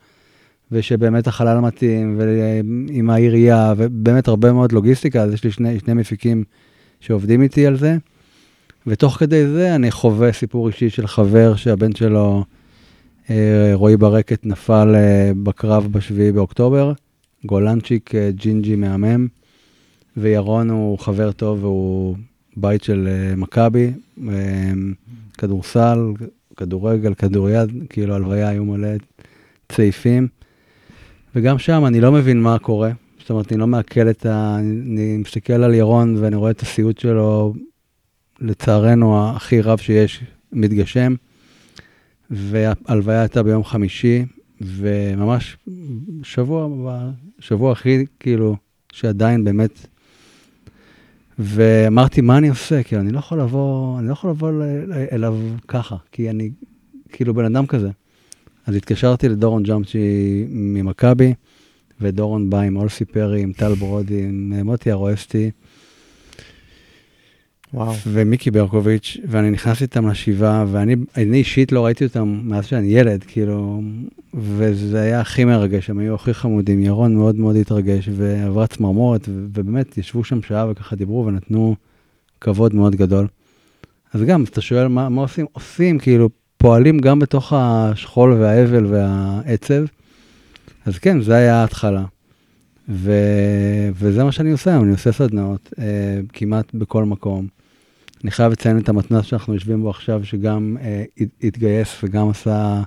ושבאמת 0.71 1.27
החלל 1.27 1.59
מתאים, 1.59 2.19
ועם 2.19 3.09
העירייה, 3.09 3.73
ובאמת 3.77 4.27
הרבה 4.27 4.53
מאוד 4.53 4.71
לוגיסטיקה, 4.71 5.23
אז 5.23 5.33
יש 5.33 5.43
לי 5.43 5.51
שני, 5.51 5.79
שני 5.79 5.93
מפיקים 5.93 6.43
שעובדים 6.99 7.41
איתי 7.41 7.67
על 7.67 7.77
זה. 7.77 7.97
ותוך 8.87 9.17
כדי 9.17 9.47
זה 9.47 9.75
אני 9.75 9.91
חווה 9.91 10.31
סיפור 10.31 10.67
אישי 10.67 10.89
של 10.89 11.07
חבר 11.07 11.55
שהבן 11.55 11.95
שלו, 11.95 12.43
אה, 13.29 13.71
רועי 13.73 13.97
ברקת, 13.97 14.45
נפל 14.45 14.95
אה, 14.95 15.31
בקרב 15.43 15.87
בשביעי 15.91 16.31
באוקטובר, 16.31 16.93
גולנצ'יק 17.45 18.15
אה, 18.15 18.29
ג'ינג'י 18.31 18.75
מהמם, 18.75 19.27
וירון 20.17 20.69
הוא 20.69 20.99
חבר 20.99 21.31
טוב 21.31 21.63
והוא 21.63 22.15
בית 22.57 22.83
של 22.83 23.07
אה, 23.07 23.35
מכבי, 23.35 23.91
אה, 24.29 24.71
כדורסל, 25.37 25.99
כדורגל, 26.57 27.13
כדוריד, 27.13 27.69
כאילו 27.89 28.15
הלוויה 28.15 28.49
היו 28.49 28.65
מלא 28.65 28.89
צעיפים. 29.69 30.27
וגם 31.35 31.59
שם 31.59 31.85
אני 31.85 32.01
לא 32.01 32.11
מבין 32.11 32.41
מה 32.41 32.59
קורה. 32.59 32.91
זאת 33.19 33.29
אומרת, 33.29 33.51
אני 33.51 33.59
לא 33.59 33.67
מעכל 33.67 34.09
את 34.09 34.25
ה... 34.25 34.57
אני 34.59 35.17
מסתכל 35.17 35.53
על 35.53 35.73
ירון 35.73 36.15
ואני 36.19 36.35
רואה 36.35 36.51
את 36.51 36.61
הסיוט 36.61 36.97
שלו, 36.97 37.53
לצערנו, 38.41 39.29
הכי 39.29 39.61
רב 39.61 39.77
שיש, 39.77 40.23
מתגשם. 40.51 41.15
וההלוויה 42.29 43.21
הייתה 43.21 43.43
ביום 43.43 43.63
חמישי, 43.63 44.25
וממש 44.61 45.57
שבוע, 46.23 46.67
שבוע 47.39 47.71
הכי, 47.71 48.05
כאילו, 48.19 48.55
שעדיין 48.91 49.43
באמת... 49.43 49.87
ואמרתי, 51.39 52.21
מה 52.21 52.37
אני 52.37 52.49
עושה? 52.49 52.83
כאילו, 52.83 53.01
אני 53.01 53.11
לא 53.11 53.19
יכול 53.19 53.39
לבוא, 53.39 53.99
אני 53.99 54.07
לא 54.07 54.13
יכול 54.13 54.29
לבוא 54.29 54.51
אליו 55.11 55.37
ככה, 55.67 55.95
כי 56.11 56.29
אני 56.29 56.49
כאילו 57.09 57.33
בן 57.33 57.45
אדם 57.45 57.65
כזה. 57.65 57.89
אז 58.65 58.75
התקשרתי 58.75 59.29
לדורון 59.29 59.63
ג'אמצ'י 59.63 60.45
ממכבי, 60.49 61.33
ודורון 62.01 62.49
בא 62.49 62.59
עם 62.59 62.77
אולסי 62.77 63.05
פרי, 63.05 63.41
עם 63.41 63.53
טל 63.53 63.73
ברודי, 63.73 64.23
עם 64.23 64.53
מוטי 64.65 64.91
ארואסטי, 64.91 65.51
וואו. 67.73 67.93
ומיקי 68.07 68.51
ברקוביץ', 68.51 69.17
ואני 69.27 69.49
נכנס 69.49 69.81
איתם 69.81 70.07
לשבעה, 70.07 70.65
ואני 70.71 70.95
אני 71.17 71.37
אישית 71.37 71.71
לא 71.71 71.85
ראיתי 71.85 72.05
אותם 72.05 72.39
מאז 72.43 72.65
שאני 72.65 72.87
ילד, 72.87 73.23
כאילו, 73.27 73.81
וזה 74.33 75.01
היה 75.01 75.21
הכי 75.21 75.45
מרגש, 75.45 75.89
הם 75.89 75.99
היו 75.99 76.15
הכי 76.15 76.33
חמודים, 76.33 76.83
ירון 76.83 77.15
מאוד 77.15 77.35
מאוד 77.35 77.55
התרגש, 77.55 78.09
ועברה 78.11 78.67
צמרמורת, 78.67 79.29
ובאמת 79.29 79.97
ישבו 79.97 80.23
שם 80.23 80.41
שעה 80.41 80.69
וככה 80.69 80.95
דיברו 80.95 81.25
ונתנו 81.25 81.75
כבוד 82.41 82.75
מאוד 82.75 82.95
גדול. 82.95 83.27
אז 84.13 84.21
גם, 84.21 84.43
אתה 84.43 84.61
שואל 84.61 84.87
מה, 84.87 85.09
מה 85.09 85.21
עושים? 85.21 85.45
עושים, 85.51 85.99
כאילו, 85.99 86.29
פועלים 86.57 86.99
גם 86.99 87.19
בתוך 87.19 87.53
השכול 87.55 88.33
והאבל 88.33 88.85
והעצב. 88.85 89.83
אז 90.85 90.97
כן, 90.97 91.21
זה 91.21 91.35
היה 91.35 91.55
ההתחלה. 91.55 92.03
ו... 92.89 93.11
וזה 93.95 94.23
מה 94.23 94.31
שאני 94.31 94.51
עושה 94.51 94.77
אני 94.77 94.91
עושה 94.91 95.11
סדנאות 95.11 95.73
אה, 95.79 96.19
כמעט 96.33 96.73
בכל 96.73 97.03
מקום. 97.03 97.47
אני 98.23 98.31
חייב 98.31 98.51
לציין 98.51 98.77
את 98.77 98.89
המתנ"ס 98.89 99.25
שאנחנו 99.25 99.53
יושבים 99.53 99.81
בו 99.81 99.89
עכשיו, 99.89 100.25
שגם 100.25 100.77
אה, 100.81 101.03
הת- 101.19 101.43
התגייס 101.43 102.03
וגם 102.03 102.29
עשה 102.29 102.81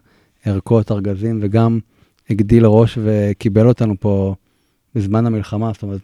ערכות, 0.44 0.92
ארגזים, 0.92 1.38
וגם 1.42 1.78
הגדיל 2.30 2.66
ראש 2.66 2.98
וקיבל 3.04 3.68
אותנו 3.68 3.94
פה 4.00 4.34
בזמן 4.94 5.26
המלחמה. 5.26 5.70
זאת 5.74 5.82
אומרת, 5.82 6.00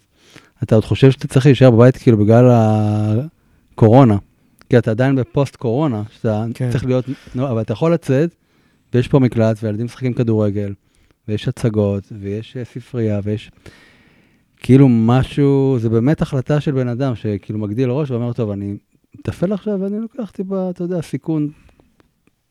אתה 0.62 0.74
עוד 0.74 0.84
חושב 0.84 1.10
שאתה 1.10 1.28
צריך 1.28 1.46
להישאר 1.46 1.70
בבית 1.70 1.96
כאילו 1.96 2.16
בגלל 2.16 2.50
הקורונה, 3.74 4.16
כי 4.70 4.78
אתה 4.78 4.90
עדיין 4.90 5.16
בפוסט 5.16 5.56
קורונה, 5.56 6.02
שאתה 6.16 6.44
כן. 6.54 6.66
כן. 6.66 6.70
צריך 6.70 6.84
להיות, 6.86 7.04
נו, 7.34 7.48
אבל 7.48 7.60
אתה 7.60 7.72
יכול 7.72 7.92
לצאת, 7.92 8.34
ויש 8.94 9.08
פה 9.08 9.18
מקלט, 9.18 9.58
וילדים 9.62 9.86
משחקים 9.86 10.12
כדורגל, 10.12 10.74
ויש 11.28 11.48
הצגות, 11.48 12.12
ויש 12.20 12.56
אה, 12.56 12.64
ספרייה, 12.64 13.20
ויש 13.24 13.50
כאילו 14.56 14.88
משהו, 14.90 15.76
זה 15.80 15.88
באמת 15.88 16.22
החלטה 16.22 16.60
של 16.60 16.72
בן 16.72 16.88
אדם 16.88 17.14
שכאילו 17.14 17.58
מגדיל 17.58 17.90
ראש 17.90 18.10
ואומר, 18.10 18.32
טוב, 18.32 18.50
אני 18.50 18.76
מטפל 19.18 19.52
עכשיו 19.52 19.80
ואני 19.80 19.98
לוקח 19.98 20.30
טיפה, 20.30 20.70
אתה 20.70 20.84
יודע, 20.84 21.02
סיכון 21.02 21.50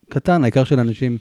קטן, 0.08 0.42
העיקר 0.42 0.64
שלאנשים 0.64 1.18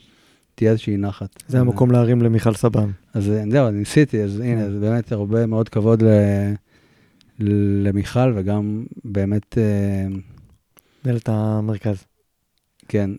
תהיה 0.56 0.72
איזושהי 0.72 0.98
נחת. 0.98 1.44
זה 1.48 1.60
המקום 1.60 1.92
להרים 1.92 2.22
למיכל 2.22 2.54
סבן. 2.54 2.90
אז 3.14 3.30
אה, 3.30 3.44
זהו, 3.52 3.68
אני 3.68 3.80
ניסיתי, 3.80 4.24
אז 4.24 4.40
הנה, 4.40 4.72
זה 4.72 4.80
באמת 4.80 5.12
הרבה 5.12 5.46
מאוד 5.46 5.70
כבוד 5.70 6.04
ל... 6.04 6.08
למיכל, 7.84 8.34
וגם 8.36 8.86
באמת, 9.06 9.58
אה, 9.58 10.08
מנהלת 11.06 11.30
המרכז. 11.30 12.04
כן, 12.92 13.10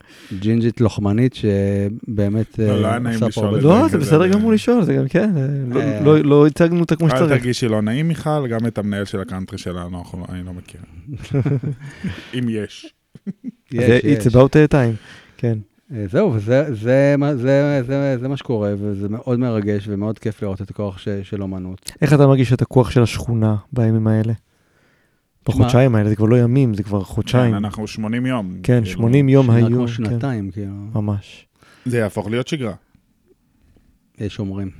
ג'ינג'ית 0.40 0.80
לוחמנית, 0.80 1.34
שבאמת 1.34 2.58
לא, 2.58 2.80
לא 2.80 2.86
אה, 2.86 2.90
היה 2.90 2.98
נעים 2.98 3.14
עושה 3.14 3.24
פה 3.24 3.28
לשאול 3.28 3.46
הרבה. 3.70 3.82
לא, 3.82 3.88
זה 3.88 3.98
בסדר 3.98 4.28
ב- 4.28 4.32
גמור 4.32 4.52
לשאול, 4.52 4.84
זה 4.84 4.94
גם 4.94 5.08
כן, 5.08 5.30
אה, 5.36 5.46
לא- 5.74 5.80
אה. 5.80 6.00
לא- 6.04 6.18
לא 6.18 6.46
הצגנו 6.46 6.80
אותה 6.80 6.96
כמו 6.96 7.06
אל 7.06 7.16
שצריך. 7.16 7.32
תרגישי 7.40 7.68
לא 7.68 7.82
נעים, 7.82 8.08
מיכל, 8.08 8.46
גם 8.50 8.66
את 8.66 8.78
המנהל 8.78 9.04
של 9.04 9.20
הקאנטרי 9.20 9.58
שלנו, 9.58 10.02
אני 10.28 10.42
לא 10.44 10.52
מכיר. 10.52 10.80
אם 12.38 12.48
יש. 12.58 12.94
זה. 13.72 13.98
It's 14.02 14.30
about 14.30 14.36
a 14.70 14.72
time, 14.72 14.96
כן. 15.36 15.58
אה, 15.94 16.04
זהו, 16.10 16.34
זה, 16.72 17.14
מה- 17.18 17.36
זה, 17.36 17.82
זה, 17.86 18.16
זה 18.20 18.28
מה 18.28 18.36
שקורה, 18.36 18.72
וזה 18.78 19.08
מאוד 19.08 19.38
מרגש 19.38 19.84
ומאוד 19.88 20.18
כיף 20.18 20.42
לראות 20.42 20.62
את 20.62 20.70
הכוח 20.70 20.98
של 21.22 21.42
אומנות. 21.42 21.92
איך 22.02 22.12
אתה 22.14 22.26
מרגיש 22.26 22.52
את 22.52 22.62
הכוח 22.62 22.90
של 22.90 23.02
השכונה 23.02 23.56
בימים 23.72 24.06
האלה? 24.06 24.32
בחודשיים 25.48 25.94
האלה, 25.94 26.08
זה 26.08 26.16
כבר 26.16 26.26
לא 26.26 26.36
ימים, 26.36 26.74
זה 26.74 26.82
כבר 26.82 27.04
חודשיים. 27.04 27.50
כן, 27.50 27.56
אנחנו 27.56 27.86
80 27.86 28.26
יום. 28.26 28.54
כן, 28.62 28.82
כאילו, 28.84 28.86
80 28.86 29.28
יום 29.28 29.46
שנה 29.46 29.54
היו. 29.54 29.66
כמו 29.66 29.86
כן, 29.86 29.92
שנתיים, 29.92 30.50
כאילו, 30.50 30.72
ממש. 30.94 31.46
זה 31.84 31.98
יהפוך 31.98 32.30
להיות 32.30 32.48
שגרה. 32.48 32.74
יש 34.18 34.38
אומרים. 34.38 34.70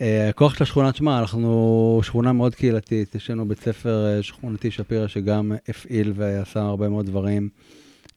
אה, 0.00 0.28
הכוח 0.28 0.54
של 0.54 0.62
השכונה, 0.62 0.92
תשמע, 0.92 1.18
אנחנו 1.18 2.00
שכונה 2.02 2.32
מאוד 2.32 2.54
קהילתית, 2.54 3.14
יש 3.14 3.30
לנו 3.30 3.48
בית 3.48 3.60
ספר 3.60 4.06
אה, 4.06 4.22
שכונתי 4.22 4.70
שפירא 4.70 5.06
שגם 5.06 5.52
הפעיל 5.68 6.12
ועשה 6.16 6.60
הרבה 6.60 6.88
מאוד 6.88 7.06
דברים. 7.06 7.48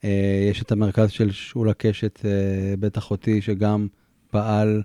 אה, 0.04 0.48
יש 0.50 0.62
את 0.62 0.72
המרכז 0.72 1.10
של 1.10 1.30
שולה 1.30 1.74
קשת, 1.74 2.20
בית 2.78 2.98
אחותי, 2.98 3.42
שגם 3.42 3.86
פעל 4.30 4.82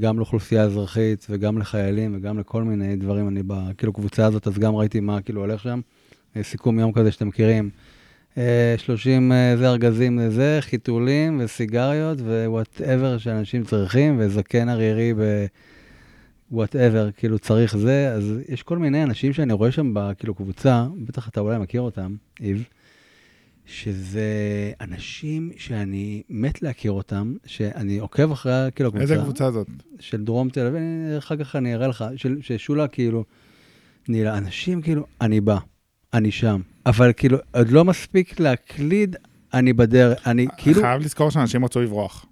גם 0.00 0.16
לאוכלוסייה 0.16 0.62
אזרחית 0.62 1.26
וגם 1.30 1.58
לחיילים 1.58 2.16
וגם 2.16 2.38
לכל 2.38 2.62
מיני 2.62 2.96
דברים. 2.96 3.28
אני 3.28 3.42
בכאילו 3.46 3.92
קבוצה 3.92 4.26
הזאת, 4.26 4.46
אז 4.46 4.58
גם 4.58 4.74
ראיתי 4.74 5.00
מה 5.00 5.22
כאילו 5.22 5.40
הולך 5.40 5.62
שם. 5.62 5.80
אה, 6.36 6.42
סיכום 6.42 6.78
יום 6.78 6.92
כזה 6.92 7.12
שאתם 7.12 7.28
מכירים. 7.28 7.70
אה, 8.38 8.74
30 8.78 9.32
אה, 9.32 9.56
זה 9.56 9.68
ארגזים 9.68 10.18
לזה, 10.18 10.58
חיתולים 10.60 11.40
וסיגריות 11.44 12.18
ו 12.20 12.31
whatever 12.31 13.18
שאנשים 13.18 13.64
צריכים, 13.64 14.16
וזקן 14.18 14.68
ערירי 14.68 15.14
ב 16.50 16.56
whatever, 16.56 17.10
כאילו 17.10 17.38
צריך 17.38 17.76
זה. 17.76 18.12
אז 18.14 18.32
יש 18.48 18.62
כל 18.62 18.78
מיני 18.78 19.02
אנשים 19.02 19.32
שאני 19.32 19.52
רואה 19.52 19.72
שם 19.72 19.90
בכאילו 19.94 20.34
קבוצה, 20.34 20.86
בטח 21.04 21.28
אתה 21.28 21.40
אולי 21.40 21.58
מכיר 21.58 21.80
אותם, 21.80 22.14
איב, 22.40 22.64
שזה 23.66 24.22
אנשים 24.80 25.50
שאני 25.56 26.22
מת 26.30 26.62
להכיר 26.62 26.92
אותם, 26.92 27.34
שאני 27.46 27.98
עוקב 27.98 28.32
אחרי 28.32 28.68
כאילו 28.74 28.88
הקבוצה. 28.88 29.02
איזה 29.02 29.24
קבוצה 29.24 29.50
זאת? 29.50 29.66
של 30.00 30.24
דרום 30.24 30.48
תל 30.48 30.60
אביב, 30.66 30.74
אני- 30.74 31.18
אחר 31.18 31.36
כך 31.36 31.56
אני 31.56 31.74
אראה 31.74 31.88
לך, 31.88 32.04
של, 32.16 32.36
ששולה 32.40 32.88
כאילו, 32.88 33.24
נילה, 34.08 34.38
אנשים 34.38 34.82
כאילו, 34.82 35.06
אני 35.20 35.40
בא, 35.40 35.58
אני 36.14 36.30
שם, 36.30 36.60
אבל 36.86 37.12
כאילו, 37.16 37.38
עוד 37.54 37.68
לא 37.70 37.84
מספיק 37.84 38.40
להקליד, 38.40 39.16
אני 39.54 39.72
בדרך, 39.72 40.28
אני 40.28 40.46
כאילו, 40.56 40.80
חייב 40.80 41.00
לזכור 41.02 41.30
שאנשים 41.30 41.64
רצו 41.64 41.80
לברוח. 41.80 42.26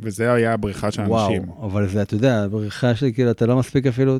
וזה 0.00 0.32
היה 0.32 0.52
הבריחה 0.52 0.90
של 0.90 1.00
אנשים. 1.00 1.12
וואו, 1.48 1.66
אבל 1.66 1.88
זה, 1.88 2.02
אתה 2.02 2.14
יודע, 2.14 2.46
בריחה 2.50 2.94
שלי, 2.94 3.12
כאילו, 3.14 3.30
אתה 3.30 3.46
לא 3.46 3.56
מספיק 3.58 3.86
אפילו, 3.86 4.18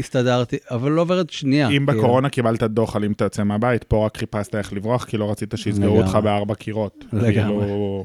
הסתדרתי, 0.00 0.56
אבל 0.70 0.90
לא 0.90 1.00
עוברת 1.00 1.30
שנייה. 1.30 1.68
אם 1.68 1.86
כאילו. 1.86 1.86
בקורונה 1.86 2.28
קיבלת 2.28 2.62
דוח 2.62 2.96
על 2.96 3.04
אם 3.04 3.12
אתה 3.12 3.24
יוצא 3.24 3.44
מהבית, 3.44 3.84
פה 3.84 4.06
רק 4.06 4.16
חיפשת 4.16 4.54
איך 4.54 4.72
לברוח, 4.72 5.04
כי 5.04 5.16
לא 5.16 5.30
רצית 5.30 5.54
שיסגרו. 5.56 6.02
אותך 6.02 6.18
בארבע 6.22 6.54
קירות. 6.54 7.04
לגמרי. 7.12 7.32
כאילו, 7.64 8.04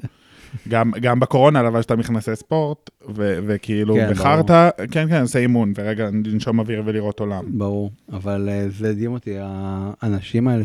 גם, 0.67 0.91
גם 1.01 1.19
בקורונה 1.19 1.63
לבשת 1.63 1.91
מכנסי 1.91 2.35
ספורט, 2.35 2.89
ו- 3.15 3.39
וכאילו 3.47 3.95
כן, 3.95 4.11
בחרת, 4.11 4.51
כן, 4.91 5.09
כן, 5.09 5.21
עושה 5.21 5.39
אימון, 5.39 5.73
ורגע 5.75 6.09
לנשום 6.25 6.59
אוויר 6.59 6.83
ולראות 6.85 7.19
עולם. 7.19 7.57
ברור, 7.57 7.91
אבל 8.11 8.49
אה, 8.49 8.65
זה 8.69 8.89
הדהים 8.89 9.13
אותי, 9.13 9.35
האנשים 9.39 10.47
האלה 10.47 10.63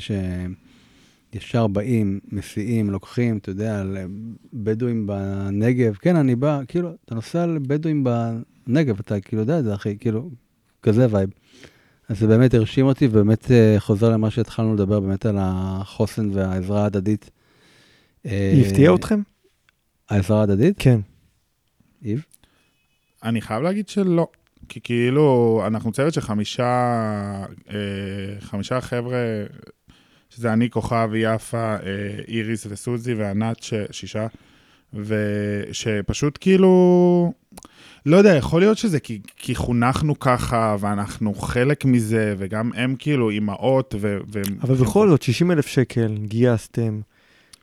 שישר 1.33 1.67
באים, 1.67 2.21
מסיעים, 2.33 2.91
לוקחים, 2.91 3.37
אתה 3.37 3.51
יודע, 3.51 3.83
לבדואים 3.85 5.07
בנגב, 5.07 5.95
כן, 5.95 6.17
אני 6.17 6.37
בא, 6.37 6.61
כאילו, 6.69 6.91
אתה 7.05 7.15
נוסע 7.15 7.47
לבדואים 7.47 8.05
בנגב, 8.05 8.99
אתה 9.01 9.21
כאילו 9.21 9.43
יודע 9.43 9.59
את 9.59 9.65
זה, 9.65 9.75
אחי, 9.75 9.97
כאילו, 10.01 10.31
כזה 10.83 11.07
vibe. 11.11 11.31
אז 12.09 12.19
זה 12.19 12.27
באמת 12.27 12.55
הרשים 12.55 12.87
אותי, 12.87 13.07
ובאמת 13.07 13.51
אה, 13.51 13.75
חוזר 13.79 14.11
למה 14.11 14.31
שהתחלנו 14.31 14.75
לדבר, 14.75 15.01
באמת 15.01 15.27
על 15.27 15.37
החוסן 15.41 16.31
והעזרה 16.33 16.83
ההדדית. 16.83 17.31
אה, 18.27 18.51
היא 18.55 18.67
הפתיעה 18.67 18.95
אתכם? 18.95 19.21
העזרה 20.11 20.41
ההדדית? 20.41 20.77
כן. 20.79 21.01
איב? 22.05 22.25
אני 23.23 23.41
חייב 23.41 23.63
להגיד 23.63 23.89
שלא. 23.89 24.27
כי 24.69 24.81
כאילו, 24.81 25.63
אנחנו 25.67 25.93
צוות 25.93 26.15
של 26.15 26.21
חמישה, 26.21 26.67
אה, 27.71 28.41
חמישה 28.41 28.81
חבר'ה, 28.81 29.19
שזה 30.31 30.53
אני, 30.53 30.71
כוכב, 30.71 31.11
יפה, 31.15 31.77
אה, 31.77 31.79
איריס 32.29 32.67
וסוזי 32.69 33.15
וענת, 33.15 33.63
ש, 33.63 33.75
שישה, 33.91 34.27
ושפשוט 34.95 36.39
כאילו, 36.41 37.33
לא 38.07 38.17
יודע, 38.17 38.37
יכול 38.37 38.61
להיות 38.61 38.79
שזה 38.79 39.01
כי, 39.01 39.19
כי 39.37 39.55
חונכנו 39.55 40.19
ככה, 40.19 40.77
ואנחנו 40.81 41.35
חלק 41.35 41.85
מזה, 41.85 42.35
וגם 42.39 42.71
הם 42.75 42.95
כאילו 42.99 43.31
אימהות, 43.31 43.95
ו... 44.01 44.19
ו 44.33 44.43
אבל 44.63 44.75
בכל 44.75 45.09
זאת, 45.09 45.23
60 45.23 45.51
אלף 45.51 45.67
שקל 45.67 46.17
גייסתם. 46.25 47.01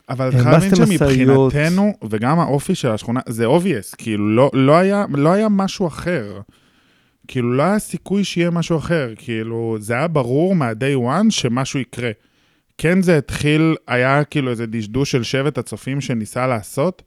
אבל 0.08 0.28
אתה 0.28 0.38
חייב 0.38 0.48
להבין. 0.48 0.74
שמבחינתנו, 0.74 1.94
וגם 2.10 2.38
האופי 2.40 2.74
של 2.74 2.88
השכונה, 2.88 3.20
זה 3.28 3.46
obvious, 3.46 3.96
כאילו 3.98 4.28
לא, 4.28 4.50
לא, 4.54 4.76
היה, 4.76 5.04
לא 5.14 5.32
היה 5.32 5.48
משהו 5.48 5.86
אחר. 5.86 6.40
כאילו 7.28 7.52
לא 7.52 7.62
היה 7.62 7.78
סיכוי 7.78 8.24
שיהיה 8.24 8.50
משהו 8.50 8.78
אחר, 8.78 9.12
כאילו 9.16 9.76
זה 9.80 9.94
היה 9.94 10.08
ברור 10.08 10.54
מה-day 10.54 10.96
one 10.96 11.30
שמשהו 11.30 11.80
יקרה. 11.80 12.10
כן 12.78 13.02
זה 13.02 13.18
התחיל, 13.18 13.76
היה 13.88 14.24
כאילו 14.24 14.50
איזה 14.50 14.66
דשדוש 14.66 15.10
של 15.10 15.22
שבט 15.22 15.58
הצופים 15.58 16.00
שניסה 16.00 16.46
לעשות, 16.46 17.02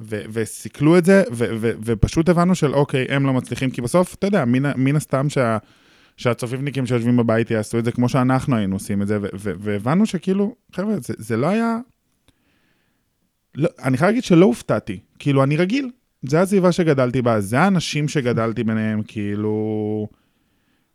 ו- 0.00 0.22
וסיכלו 0.32 0.98
את 0.98 1.04
זה, 1.04 1.22
ו- 1.32 1.48
ו- 1.60 1.72
ופשוט 1.84 2.28
הבנו 2.28 2.54
של 2.54 2.74
אוקיי, 2.74 3.06
הם 3.08 3.26
לא 3.26 3.32
מצליחים, 3.32 3.70
כי 3.70 3.80
בסוף, 3.82 4.14
אתה 4.14 4.26
יודע, 4.26 4.44
מן, 4.44 4.72
מן 4.76 4.96
הסתם 4.96 5.28
שה... 5.28 5.58
שהצופיפניקים 6.16 6.86
שיושבים 6.86 7.16
בבית 7.16 7.50
יעשו 7.50 7.78
את 7.78 7.84
זה 7.84 7.92
כמו 7.92 8.08
שאנחנו 8.08 8.56
היינו 8.56 8.76
עושים 8.76 9.02
את 9.02 9.08
זה, 9.08 9.18
ו- 9.22 9.26
ו- 9.34 9.54
והבנו 9.58 10.06
שכאילו, 10.06 10.54
חבר'ה, 10.72 10.94
זה, 11.00 11.14
זה 11.18 11.36
לא 11.36 11.46
היה... 11.46 11.78
לא, 13.54 13.68
אני 13.82 13.96
חייב 13.96 14.08
להגיד 14.08 14.24
שלא 14.24 14.46
הופתעתי, 14.46 15.00
כאילו, 15.18 15.42
אני 15.42 15.56
רגיל. 15.56 15.90
זה 16.22 16.40
הסביבה 16.40 16.72
שגדלתי 16.72 17.22
בה, 17.22 17.40
זה 17.40 17.60
האנשים 17.60 18.08
שגדלתי 18.08 18.64
ביניהם, 18.64 19.02
כאילו... 19.02 20.08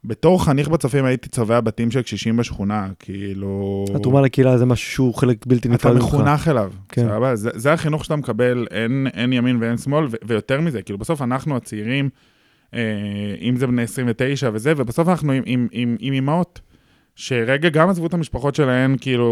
בתור 0.07 0.43
חניך 0.45 0.67
בצופים 0.67 1.05
הייתי 1.05 1.29
צובע 1.29 1.61
בתים 1.61 1.91
של 1.91 2.01
קשישים 2.01 2.37
בשכונה, 2.37 2.89
כאילו... 2.99 3.85
התרומה 3.95 4.21
לקהילה 4.21 4.57
זה 4.57 4.65
משהו 4.65 4.91
שהוא 4.91 5.13
חלק 5.15 5.45
בלתי 5.45 5.67
אתה 5.67 5.75
נפרד 5.75 5.93
ממך. 5.93 6.03
מחונך 6.03 6.47
אליו, 6.47 6.71
כן. 6.89 7.01
סבבה? 7.01 7.35
זה, 7.35 7.49
זה 7.53 7.73
החינוך 7.73 8.03
שאתה 8.03 8.15
מקבל, 8.15 8.67
אין, 8.71 9.07
אין 9.13 9.33
ימין 9.33 9.57
ואין 9.61 9.77
שמאל, 9.77 10.05
ו- 10.05 10.15
ויותר 10.23 10.61
מזה, 10.61 10.81
כאילו 10.81 10.99
בסוף 10.99 11.21
אנחנו 11.21 11.55
הצעירים, 11.55 12.09
אה, 12.73 12.79
אם 13.41 13.55
זה 13.55 13.67
בני 13.67 13.81
29 13.81 14.49
וזה, 14.53 14.73
ובסוף 14.77 15.07
אנחנו 15.09 15.31
עם, 15.31 15.43
עם, 15.45 15.67
עם, 15.71 15.95
עם 15.99 16.13
אימהות, 16.13 16.61
שרגע 17.15 17.69
גם 17.69 17.89
עזבו 17.89 18.07
את 18.07 18.13
המשפחות 18.13 18.55
שלהן, 18.55 18.95
כאילו, 19.01 19.31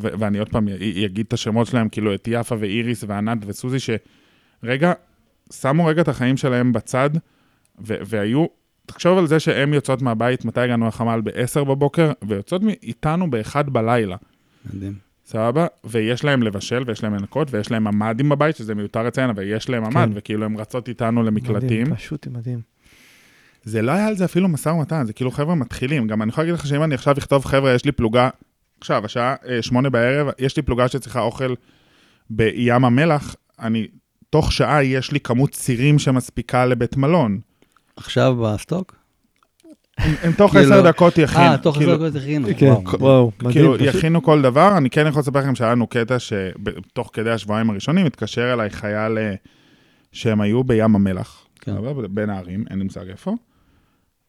ו- 0.00 0.08
ואני 0.18 0.38
עוד 0.38 0.48
פעם 0.48 0.68
אגיד 1.04 1.24
את 1.28 1.32
השמות 1.32 1.66
שלהם, 1.66 1.88
כאילו 1.88 2.14
את 2.14 2.28
יפה 2.30 2.54
ואיריס 2.58 3.04
וענת 3.08 3.38
וסוזי, 3.46 3.78
שרגע, 3.80 4.92
שמו 5.52 5.86
רגע 5.86 6.02
את 6.02 6.08
החיים 6.08 6.36
שלהם 6.36 6.72
בצד, 6.72 7.10
ו- 7.86 7.96
והיו, 8.06 8.46
תחשוב 8.86 9.18
על 9.18 9.26
זה 9.26 9.40
שהן 9.40 9.74
יוצאות 9.74 10.02
מהבית, 10.02 10.44
מתי 10.44 10.60
הגענו 10.60 10.88
לחמ"ל? 10.88 11.20
ב-10 11.20 11.64
בבוקר, 11.64 12.12
ויוצאות 12.28 12.62
איתנו 12.82 13.30
ב-1 13.30 13.62
בלילה. 13.62 14.16
מדהים. 14.74 14.94
סבבה? 15.26 15.66
ויש 15.84 16.24
להם 16.24 16.42
לבשל, 16.42 16.82
ויש 16.86 17.02
להם 17.02 17.14
לנקות, 17.14 17.48
ויש 17.54 17.70
להם 17.70 17.84
ממ"דים 17.84 18.28
בבית, 18.28 18.56
שזה 18.56 18.74
מיותר 18.74 19.02
לציין, 19.02 19.30
אבל 19.30 19.42
יש 19.46 19.68
להם 19.68 19.82
ממ"ד, 19.82 19.94
כן. 19.94 20.10
וכאילו 20.14 20.44
הם 20.44 20.58
רצות 20.58 20.88
איתנו 20.88 21.22
למקלטים. 21.22 21.82
מדהים, 21.82 21.94
פשוט 21.94 22.26
מדהים. 22.26 22.60
זה 23.64 23.82
לא 23.82 23.92
היה 23.92 24.06
על 24.06 24.16
זה 24.16 24.24
אפילו 24.24 24.48
משא 24.48 24.68
ומתן, 24.68 25.06
זה 25.06 25.12
כאילו 25.12 25.30
חבר'ה 25.30 25.54
מתחילים. 25.54 26.06
גם 26.06 26.22
אני 26.22 26.28
יכול 26.28 26.44
להגיד 26.44 26.54
לך 26.54 26.66
שאם 26.66 26.82
אני 26.82 26.94
עכשיו 26.94 27.18
אכתוב, 27.18 27.44
חבר'ה, 27.44 27.72
יש 27.74 27.84
לי 27.84 27.92
פלוגה, 27.92 28.28
עכשיו, 28.80 29.04
השעה 29.04 29.34
אה, 29.48 29.62
שמונה 29.62 29.90
בערב, 29.90 30.28
יש 30.38 30.56
לי 30.56 30.62
פלוגה 30.62 30.88
שצריכה 30.88 31.20
אוכל 31.20 31.54
בים 32.30 32.84
המלח, 32.84 33.36
אני, 33.58 33.86
תוך 34.30 34.52
שעה 34.52 34.84
יש 34.84 35.12
לי 35.12 35.20
כמות 35.20 35.50
צירים 35.50 35.98
שמספיקה 35.98 36.66
לבית 36.66 36.96
מלון. 36.96 37.40
עכשיו 37.96 38.36
בסטוק? 38.36 38.96
הם, 39.98 40.32
תוך 40.32 40.52
כאילו- 40.52 40.74
עשר 40.74 40.88
דקות 40.88 41.18
יכינו. 41.18 41.44
אה, 41.44 41.58
תוך 41.58 41.76
כאילו, 41.76 41.92
עשר 41.92 42.08
דקות 42.08 42.22
הכינו. 42.22 42.48
כן, 42.58 42.72
וואו, 42.98 43.30
מדהים. 43.36 43.52
כאילו, 43.52 43.76
יכינו 43.76 44.22
כל 44.22 44.42
דבר, 44.42 44.76
אני 44.76 44.90
כן 44.90 45.06
יכול 45.06 45.20
לספר 45.20 45.38
לכם 45.38 45.54
שהיה 45.54 45.70
לנו 45.70 45.86
קטע 45.86 46.16
שתוך 46.18 47.10
כדי 47.12 47.30
השבועיים 47.30 47.70
הראשונים 47.70 48.06
התקשר 48.06 48.52
אליי 48.52 48.70
חייל 48.70 49.18
אה, 49.18 49.34
שהם 50.12 50.40
היו 50.40 50.64
בים 50.64 50.94
המלח, 50.94 51.46
כן. 51.60 51.74
בין 52.10 52.30
הערים, 52.30 52.64
אין 52.70 52.78
לי 52.78 52.84
מושג 52.84 53.08
איפה, 53.08 53.34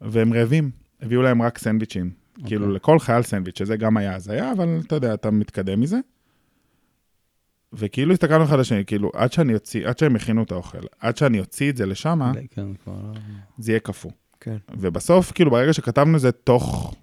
והם 0.02 0.34
רעבים, 0.34 0.72
הביאו 1.02 1.22
להם 1.22 1.42
רק 1.42 1.58
סנדוויצ'ים. 1.58 2.10
אוקיי. 2.38 2.48
כאילו 2.48 2.72
לכל 2.72 3.00
חייל 3.00 3.22
סנדוויץ', 3.22 3.58
שזה 3.60 3.78
גם 3.78 3.98
היה 3.98 4.16
הזיה, 4.16 4.52
אבל 4.52 4.80
אתה 4.88 4.96
יודע, 4.96 5.14
אתה 5.14 5.32
מתקדם 5.32 5.82
מזה. 5.82 5.98
וכאילו 7.74 8.14
הסתכלנו 8.14 8.44
אחד 8.44 8.60
לשני, 8.60 8.86
כאילו, 8.86 9.12
עד 9.14 9.32
שאני 9.32 9.54
אוציא, 9.54 9.88
עד 9.88 9.98
שהם 9.98 10.16
הכינו 10.16 10.44
את 10.44 10.52
האוכל, 10.52 10.78
עד 11.00 11.18
שאני 11.18 11.40
אוציא 11.40 11.70
את 11.70 11.78
זה 11.78 11.86
לשם, 11.86 12.32
כן, 12.52 12.66
לא... 12.88 12.94
זה 13.58 13.72
יהיה 13.72 13.80
קפוא. 13.80 14.12
כן. 14.40 14.58
ובסוף, 14.78 15.32
כאילו, 15.32 15.52
ברגע 15.52 15.74
שכתבנו 15.74 16.16
את 16.16 16.22
זה, 16.22 16.32
תוך 16.32 16.96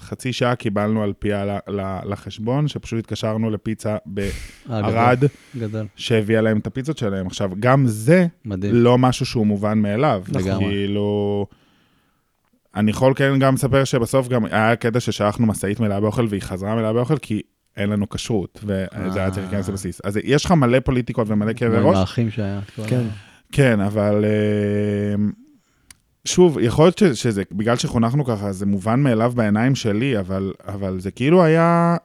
חצי 0.00 0.32
שעה 0.32 0.54
קיבלנו 0.54 1.02
על 1.02 1.12
פיה 1.18 1.44
ל- 1.68 1.98
לחשבון, 2.04 2.68
שפשוט 2.68 2.98
התקשרנו 2.98 3.50
לפיצה 3.50 3.92
אה, 3.92 4.82
בערד, 4.82 5.24
שהביאה 5.96 6.40
להם 6.40 6.58
את 6.58 6.66
הפיצות 6.66 6.98
שלהם. 6.98 7.26
עכשיו, 7.26 7.50
גם 7.60 7.86
זה 7.86 8.26
מדהים. 8.44 8.74
לא 8.74 8.98
משהו 8.98 9.26
שהוא 9.26 9.46
מובן 9.46 9.78
מאליו. 9.78 10.22
לגמרי. 10.28 10.64
כאילו... 10.64 11.46
אני 12.74 12.90
יכול 12.90 13.12
כן 13.16 13.38
גם 13.38 13.54
לספר 13.54 13.84
שבסוף 13.84 14.28
גם 14.28 14.44
היה 14.44 14.76
קטע 14.76 15.00
ששלחנו 15.00 15.46
משאית 15.46 15.80
מלאה 15.80 16.00
באוכל 16.00 16.26
והיא 16.28 16.42
חזרה 16.42 16.74
מלאה 16.74 16.92
באוכל, 16.92 17.18
כי 17.18 17.42
אין 17.76 17.90
לנו 17.90 18.08
כשרות, 18.08 18.64
וזה 18.64 18.86
היה 19.20 19.30
צריך 19.30 19.46
להיכנס 19.46 19.68
לבסיס. 19.68 20.00
אז 20.04 20.18
יש 20.24 20.44
לך 20.44 20.52
מלא 20.52 20.80
פוליטיקות 20.80 21.30
ומלא 21.30 21.52
כאבי 21.52 21.76
ראש. 21.80 21.96
האחים 21.96 22.30
שהיה. 22.30 22.60
כן. 22.86 23.02
כן, 23.52 23.80
אבל 23.80 24.24
אה, 24.24 25.14
שוב, 26.24 26.58
יכול 26.60 26.84
להיות 26.84 26.98
ש- 26.98 27.04
שזה, 27.04 27.42
בגלל 27.52 27.76
שחונכנו 27.76 28.24
ככה, 28.24 28.52
זה 28.52 28.66
מובן 28.66 29.00
מאליו 29.02 29.32
בעיניים 29.36 29.74
שלי, 29.74 30.18
אבל, 30.18 30.52
אבל 30.66 31.00
זה 31.00 31.10
כאילו 31.10 31.44
היה... 31.44 31.96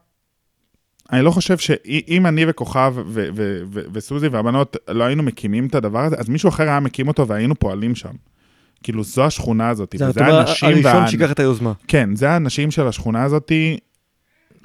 אני 1.12 1.22
לא 1.22 1.32
חושב 1.32 1.58
שאם 1.58 2.26
אני 2.26 2.46
וכוכב 2.48 2.94
ו- 2.98 3.02
ו- 3.36 3.62
ו- 3.72 3.82
וסוזי 3.94 4.28
והבנות 4.28 4.78
לא 4.90 5.04
היינו 5.04 5.24
מקימים 5.24 5.68
את 5.68 5.76
הדבר 5.76 6.00
הזה, 6.04 6.16
אז 6.20 6.30
מישהו 6.30 6.50
אחר 6.50 6.64
היה 6.64 6.80
מקים 6.80 7.08
אותו 7.08 7.28
והיינו 7.28 7.56
פועלים 7.56 7.96
שם. 7.96 8.14
כאילו, 8.84 9.04
זו 9.04 9.26
השכונה 9.26 9.70
הזאת, 9.70 9.96
זה 9.98 10.10
וזה 10.10 10.26
האנשים 10.26 10.70
הראשון 10.70 10.86
וה... 11.02 11.08
שיקח 11.08 11.32
את 11.32 11.40
היוזמה. 11.40 11.74
כן, 11.88 12.16
זה 12.16 12.30
האנשים 12.30 12.72
של 12.72 12.88
השכונה 12.88 13.24
הזאת, 13.24 13.52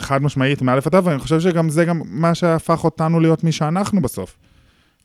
חד 0.00 0.22
משמעית, 0.22 0.62
מאלף 0.62 0.86
עד 0.86 0.94
ואני 1.04 1.18
חושב 1.18 1.40
שגם 1.40 1.68
זה 1.68 1.84
גם 1.84 2.02
מה 2.04 2.34
שהפך 2.34 2.84
אותנו 2.84 3.20
להיות 3.20 3.44
מי 3.44 3.52
שאנחנו 3.52 4.02
בסוף. 4.02 4.36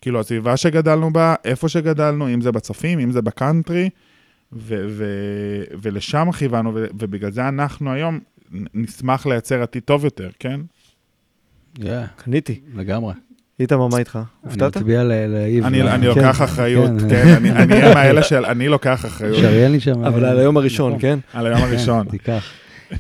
כאילו, 0.02 0.20
הסביבה 0.20 0.58
שגדלנו 0.58 1.14
בה, 1.14 1.36
איפה 1.46 1.70
שגדלנו, 1.70 2.34
אם 2.34 2.42
זה 2.42 2.52
בצופים, 2.52 3.00
אם 3.00 3.12
זה 3.12 3.22
בקאנטרי, 3.22 3.90
ו- 4.54 4.86
ו- 4.90 5.64
ולשם 5.82 6.32
כיוונו, 6.32 6.72
ו- 6.76 6.86
ובגלל 7.00 7.32
זה 7.32 7.48
אנחנו 7.48 7.92
היום 7.92 8.20
נשמח 8.74 9.26
לייצר 9.26 9.62
עתיד 9.64 9.84
טוב 9.84 10.06
יותר, 10.06 10.30
כן? 10.40 10.60
כן, 11.82 12.04
קניתי. 12.16 12.60
לגמרי. 12.76 13.14
איתמר, 13.60 13.88
מה 13.88 13.98
איתך? 13.98 14.16
אני 14.16 14.26
הופתעת? 14.52 14.78
מצביע 14.78 15.04
ל- 15.04 15.26
לאיב. 15.28 15.66
אני, 15.66 15.82
ל- 15.82 15.88
אני 15.88 16.02
כן. 16.02 16.08
לוקח 16.08 16.42
אחריות, 16.42 16.92
כן. 17.02 17.10
כן, 17.10 17.28
אני 17.38 17.52
אני 17.52 17.76
הם 17.76 17.98
האלה 17.98 18.24
של, 18.30 18.46
אני 18.46 18.68
לוקח 18.68 19.06
אחריות 19.06 19.38
שריין 19.38 19.72
לי 19.72 19.80
שם. 19.80 20.04
אבל 20.06 20.26
אה, 20.26 20.32
על 20.32 20.40
היום 20.40 20.58
הראשון, 20.58 20.90
נכון. 20.92 21.02
כן? 21.02 21.20
על 21.34 21.46
היום 21.48 21.62
הראשון. 21.62 22.04
כן, 22.06 22.12
תיקח. 22.12 22.52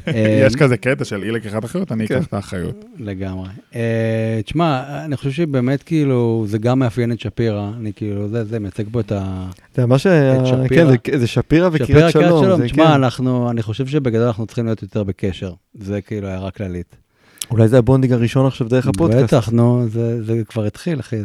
אה, 0.08 0.44
יש 0.48 0.56
כזה 0.56 0.78
קטע 0.78 1.06
של 1.06 1.24
אי 1.24 1.32
לקיחת 1.32 1.66
אחריות, 1.66 1.92
אני 1.92 2.08
כן. 2.08 2.16
אקח 2.16 2.26
את 2.28 2.34
האחריות. 2.34 2.86
לגמרי. 3.00 3.50
אה, 3.76 4.40
תשמע, 4.46 4.84
אני 5.06 5.18
חושב 5.18 5.32
שבאמת 5.32 5.84
כאילו, 5.84 6.46
זה 6.48 6.58
גם 6.58 6.80
מאפיין 6.80 7.12
את 7.12 7.20
שפירא, 7.20 7.72
אני 7.80 7.92
כאילו, 7.96 8.30
זה, 8.30 8.44
זה 8.44 8.60
מייצג 8.60 8.84
פה 8.92 9.00
את 9.00 9.12
ה... 9.12 9.46
זה 9.76 9.86
מה 9.86 9.98
ש... 10.00 10.08
שפירא. 10.46 10.96
כן, 11.04 11.18
זה- 11.20 11.28
שפירא 11.28 11.70
שפירא, 11.70 11.70
וקריית 11.72 11.90
קריית 11.90 12.12
שלום. 12.12 12.66
תשמע, 12.66 12.86
כן. 12.86 12.92
אנחנו, 12.92 13.50
אני 13.52 13.62
חושב 13.62 13.88
שבגדול 13.88 14.28
אנחנו 14.28 14.46
צריכים 14.46 14.66
להיות 14.66 14.82
יותר 14.82 15.04
בקשר. 15.04 15.54
זה 15.74 16.02
כאילו 16.02 16.28
הערה 16.28 16.52
כללית. 16.52 16.96
אולי 17.52 17.68
זה 17.68 17.78
ה 17.78 17.82
bonding 17.82 18.14
הראשון 18.14 18.46
עכשיו 18.46 18.68
דרך 18.70 18.88
הפודקאסט. 18.88 19.24
בטח, 19.34 19.50
נו, 19.50 19.86
זה, 19.90 20.24
זה 20.24 20.42
כבר 20.50 20.64
התחיל, 20.66 21.00
אחי. 21.00 21.16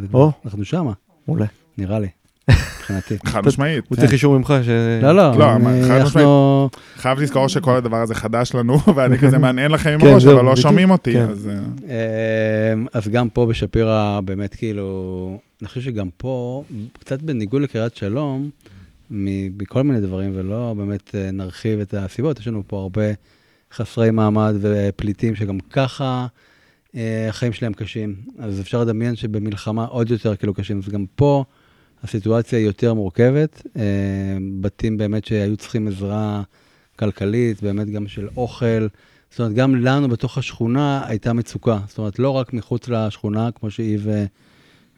אנחנו 0.44 0.64
שמה, 0.64 0.92
אולי. 1.28 1.44
נראה 1.78 1.98
לי, 1.98 2.08
מבחינתי. 2.48 3.16
חד 3.26 3.46
משמעית. 3.46 3.84
הוא 3.88 3.96
צריך 3.96 4.12
אישור 4.12 4.38
ממך 4.38 4.54
ש... 4.62 4.68
לא, 5.02 5.16
לא, 5.16 5.38
לא, 5.38 5.46
חד 5.88 6.00
אנחנו... 6.00 6.68
חייב 6.96 7.20
לזכור 7.20 7.48
שכל 7.48 7.76
הדבר 7.76 7.96
הזה 7.96 8.14
חדש 8.14 8.54
לנו, 8.54 8.78
ואני 8.96 9.18
כזה 9.18 9.38
מעניין 9.38 9.70
לכם 9.70 9.90
עם 9.90 10.00
כן, 10.00 10.06
הראש, 10.06 10.26
אבל 10.26 10.44
לא. 10.44 10.56
שומעים 10.56 10.90
אותי, 10.90 11.12
כן. 11.12 11.28
אז... 11.28 11.48
אה, 11.88 12.72
אמ, 12.72 12.86
אז 12.92 13.08
גם 13.08 13.28
פה 13.28 13.46
בשפירא, 13.46 14.20
באמת 14.24 14.54
כאילו, 14.54 15.38
אני 15.62 15.68
חושב 15.68 15.80
שגם 15.80 16.08
פה, 16.16 16.64
קצת 16.98 17.22
בניגוד 17.22 17.62
לקריית 17.62 17.96
שלום, 17.96 18.50
מכל 19.10 19.82
מיני 19.82 20.00
דברים, 20.00 20.32
ולא 20.34 20.74
באמת 20.76 21.14
אה, 21.14 21.30
נרחיב 21.30 21.80
את 21.80 21.94
הסיבות, 21.94 22.38
יש 22.38 22.48
לנו 22.48 22.62
פה 22.66 22.80
הרבה 22.80 23.02
חסרי 23.74 24.10
מעמד 24.10 24.54
ופליטים 24.60 25.36
שגם 25.36 25.58
ככה 25.60 26.26
אה, 26.96 27.28
החיים 27.28 27.52
שלהם 27.52 27.72
קשים. 27.72 28.14
אז 28.38 28.60
אפשר 28.60 28.80
לדמיין 28.80 29.16
שבמלחמה 29.16 29.84
עוד 29.84 30.10
יותר 30.10 30.36
כאילו 30.36 30.54
קשים. 30.54 30.78
אז 30.78 30.88
גם 30.88 31.04
פה 31.14 31.44
הסיטואציה 32.04 32.58
היא 32.58 32.66
יותר 32.66 32.94
מורכבת. 32.94 33.62
אה, 33.76 33.82
בתים 34.60 34.96
באמת 34.96 35.24
שהיו 35.24 35.56
צריכים 35.56 35.88
עזרה 35.88 36.42
כלכלית, 36.96 37.62
באמת 37.62 37.90
גם 37.90 38.08
של 38.08 38.28
אוכל. 38.36 38.86
זאת 39.30 39.40
אומרת, 39.40 39.54
גם 39.54 39.74
לנו 39.74 40.08
בתוך 40.08 40.38
השכונה 40.38 41.06
הייתה 41.06 41.32
מצוקה. 41.32 41.78
זאת 41.88 41.98
אומרת, 41.98 42.18
לא 42.18 42.30
רק 42.30 42.52
מחוץ 42.52 42.88
לשכונה, 42.88 43.50
כמו 43.52 43.70
שאיב 43.70 44.08
אה, 44.08 44.24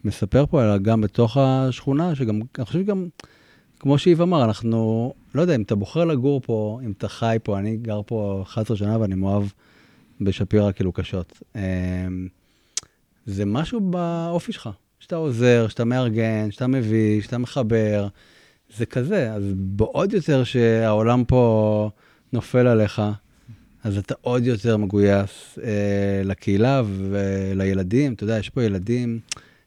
מספר 0.03 0.45
פה, 0.45 0.63
אלא 0.63 0.77
גם 0.77 1.01
בתוך 1.01 1.37
השכונה, 1.37 2.15
שגם, 2.15 2.41
אני 2.57 2.65
חושב 2.65 2.79
שגם, 2.79 3.07
כמו 3.79 3.97
שאיב 3.97 4.21
אמר, 4.21 4.43
אנחנו, 4.45 5.13
לא 5.35 5.41
יודע, 5.41 5.55
אם 5.55 5.61
אתה 5.61 5.75
בוחר 5.75 6.05
לגור 6.05 6.41
פה, 6.41 6.79
אם 6.85 6.91
אתה 6.97 7.07
חי 7.07 7.37
פה, 7.43 7.59
אני 7.59 7.77
גר 7.77 8.01
פה 8.05 8.43
11 8.45 8.77
שנה 8.77 8.99
ואני 8.99 9.15
מאוהב 9.15 9.43
בשפירא 10.21 10.71
כאילו 10.71 10.91
קשות. 10.91 11.41
אה, 11.55 11.61
זה 13.25 13.45
משהו 13.45 13.79
באופי 13.79 14.51
שלך, 14.51 14.69
שאתה 15.03 15.15
עוזר, 15.15 15.67
שאתה 15.69 15.85
מארגן, 15.85 16.51
שאתה 16.51 16.67
מביא, 16.67 17.21
שאתה 17.21 17.37
מחבר, 17.37 18.07
זה 18.77 18.85
כזה. 18.85 19.33
אז 19.33 19.43
בעוד 19.55 20.13
יותר 20.13 20.43
שהעולם 20.43 21.23
פה 21.25 21.89
נופל 22.33 22.67
עליך, 22.67 23.01
אז 23.83 23.97
אתה 23.97 24.13
עוד 24.21 24.45
יותר 24.45 24.77
מגויס 24.77 25.59
אה, 25.63 26.21
לקהילה 26.23 26.81
ולילדים. 27.09 28.13
אתה 28.13 28.23
יודע, 28.23 28.39
יש 28.39 28.49
פה 28.49 28.63
ילדים, 28.63 29.19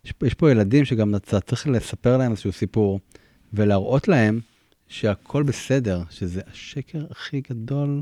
יש, 0.05 0.13
יש 0.23 0.35
פה 0.35 0.51
ילדים 0.51 0.85
שגם 0.85 1.15
אתה 1.15 1.41
צריך 1.41 1.69
לספר 1.69 2.17
להם 2.17 2.31
איזשהו 2.31 2.53
סיפור, 2.53 3.01
ולהראות 3.53 4.09
להם 4.09 4.41
שהכל 4.89 5.43
בסדר, 5.43 6.03
שזה 6.11 6.41
השקר 6.53 7.05
הכי 7.11 7.41
גדול 7.51 8.01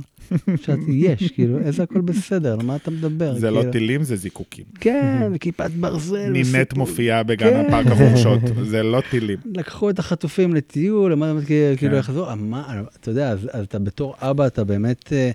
שאת 0.56 0.78
יש, 0.88 1.22
כאילו, 1.34 1.58
איזה 1.58 1.82
הכל 1.82 2.00
בסדר, 2.00 2.52
על 2.52 2.66
מה 2.66 2.76
אתה 2.76 2.90
מדבר? 2.90 3.38
זה 3.38 3.50
לא 3.50 3.56
כאילו, 3.56 3.72
טילים, 3.72 4.02
זה 4.02 4.16
זיקוקים. 4.16 4.64
כן, 4.80 5.32
כיפת 5.40 5.70
ברזל. 5.70 6.32
וסיפור. 6.40 6.78
מופיעה 6.78 7.22
בגן 7.22 7.50
כן. 7.50 7.66
הפארק 7.66 7.86
החורשות, 7.86 8.40
זה 8.70 8.82
לא 8.82 9.02
טילים. 9.10 9.38
לקחו 9.54 9.90
את 9.90 9.98
החטופים 9.98 10.54
לטיול, 10.54 11.12
למה 11.12 11.40
כאילו 11.46 11.76
כן. 11.76 11.98
יחזור, 11.98 12.30
אה, 12.30 12.34
מה, 12.34 12.82
אתה 13.00 13.10
יודע, 13.10 13.30
אז, 13.30 13.48
אז 13.52 13.64
אתה 13.64 13.78
בתור 13.78 14.14
אבא, 14.20 14.46
אתה 14.46 14.64
באמת, 14.64 15.12
אה, 15.12 15.30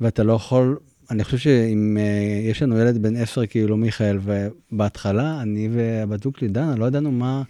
ואתה 0.00 0.22
לא 0.22 0.32
יכול, 0.32 0.76
אני 1.10 1.24
חושב 1.24 1.38
שאם 1.38 1.98
אה, 2.00 2.50
יש 2.50 2.62
לנו 2.62 2.78
ילד 2.78 3.02
בן 3.02 3.16
עשר, 3.16 3.46
כאילו 3.46 3.76
מיכאל, 3.76 4.18
ובהתחלה, 4.22 5.42
אני 5.42 5.68
והבת 5.72 6.26
שלי, 6.38 6.48
דנה, 6.48 6.76
לא 6.76 6.84
ידענו 6.84 7.12
מה, 7.12 7.42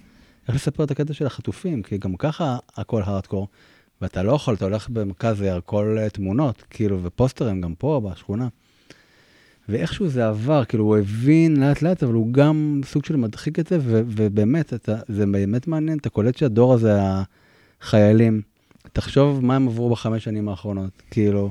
איך 0.49 0.57
לספר 0.57 0.85
את 0.85 0.91
הקטע 0.91 1.13
של 1.13 1.27
החטופים, 1.27 1.83
כי 1.83 1.99
גם 1.99 2.17
ככה 2.17 2.57
הכל 2.77 3.03
הארדקור, 3.05 3.49
ואתה 4.03 4.23
לא 4.23 4.33
יכול, 4.33 4.55
אתה 4.55 4.65
הולך 4.65 4.89
במרכז 4.89 5.41
העיר, 5.41 5.61
כל 5.65 5.97
אה, 6.01 6.11
תמונות, 6.11 6.63
כאילו, 6.71 7.03
ופוסטרים 7.03 7.61
גם 7.61 7.75
פה, 7.79 8.01
בשכונה. 8.05 8.49
ואיכשהו 9.69 10.09
זה 10.09 10.29
עבר, 10.29 10.65
כאילו 10.65 10.85
הוא 10.85 10.99
הבין 10.99 11.61
לאט 11.61 11.83
לאט, 11.83 12.03
אבל 12.03 12.13
הוא 12.13 12.33
גם 12.33 12.81
סוג 12.85 13.05
של 13.05 13.17
מדחיק 13.17 13.59
את 13.59 13.67
זה, 13.67 13.79
ו- 13.81 14.03
ובאמת, 14.07 14.75
אתה, 14.75 14.97
זה 15.09 15.27
באמת 15.27 15.69
מעניין, 15.69 15.99
אתה 15.99 16.11
קולט 16.11 16.37
שהדור 16.37 16.75
הזה, 16.75 16.99
החיילים, 17.83 18.43
תחשוב 18.93 19.45
מה 19.45 19.57
הם 19.57 19.69
עברו 19.69 19.91
בחמש 19.91 20.25
שנים 20.25 20.49
האחרונות, 20.49 21.03
כאילו, 21.11 21.51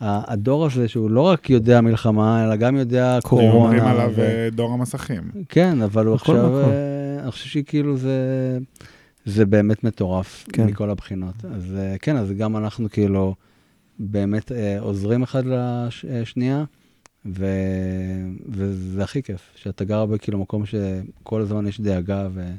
הדור 0.00 0.66
הזה 0.66 0.88
שהוא 0.88 1.10
לא 1.10 1.20
רק 1.20 1.50
יודע 1.50 1.80
מלחמה, 1.80 2.44
אלא 2.44 2.56
גם 2.56 2.76
יודע 2.76 3.18
קורונה. 3.22 3.52
אומרים 3.52 3.84
עליו 3.84 4.12
ו- 4.16 4.20
אה, 4.20 4.48
דור 4.52 4.72
המסכים. 4.72 5.22
כן, 5.48 5.82
אבל 5.82 6.06
הוא 6.06 6.14
עכשיו, 6.14 6.36
מקום. 6.36 6.72
אה, 7.22 7.26
אני 7.26 7.32
חושב 7.32 7.48
שכאילו 7.48 7.96
זה, 7.96 8.58
זה 9.24 9.46
באמת 9.46 9.84
מטורף 9.84 10.44
כן. 10.52 10.66
מכל 10.66 10.90
הבחינות. 10.90 11.44
אז 11.44 11.74
אה, 11.76 11.96
כן, 11.98 12.16
אז 12.16 12.32
גם 12.32 12.56
אנחנו 12.56 12.90
כאילו 12.90 13.34
באמת 13.98 14.52
אה, 14.52 14.80
עוזרים 14.80 15.22
אחד 15.22 15.42
לשנייה, 15.46 16.64
ו... 17.26 17.46
וזה 18.48 19.02
הכי 19.02 19.22
כיף, 19.22 19.40
שאתה 19.56 19.84
גר 19.84 20.06
בכאילו 20.06 20.38
מקום 20.38 20.62
שכל 20.66 21.40
הזמן 21.40 21.66
יש 21.66 21.80
דאגה 21.80 22.28
ו... 22.34 22.52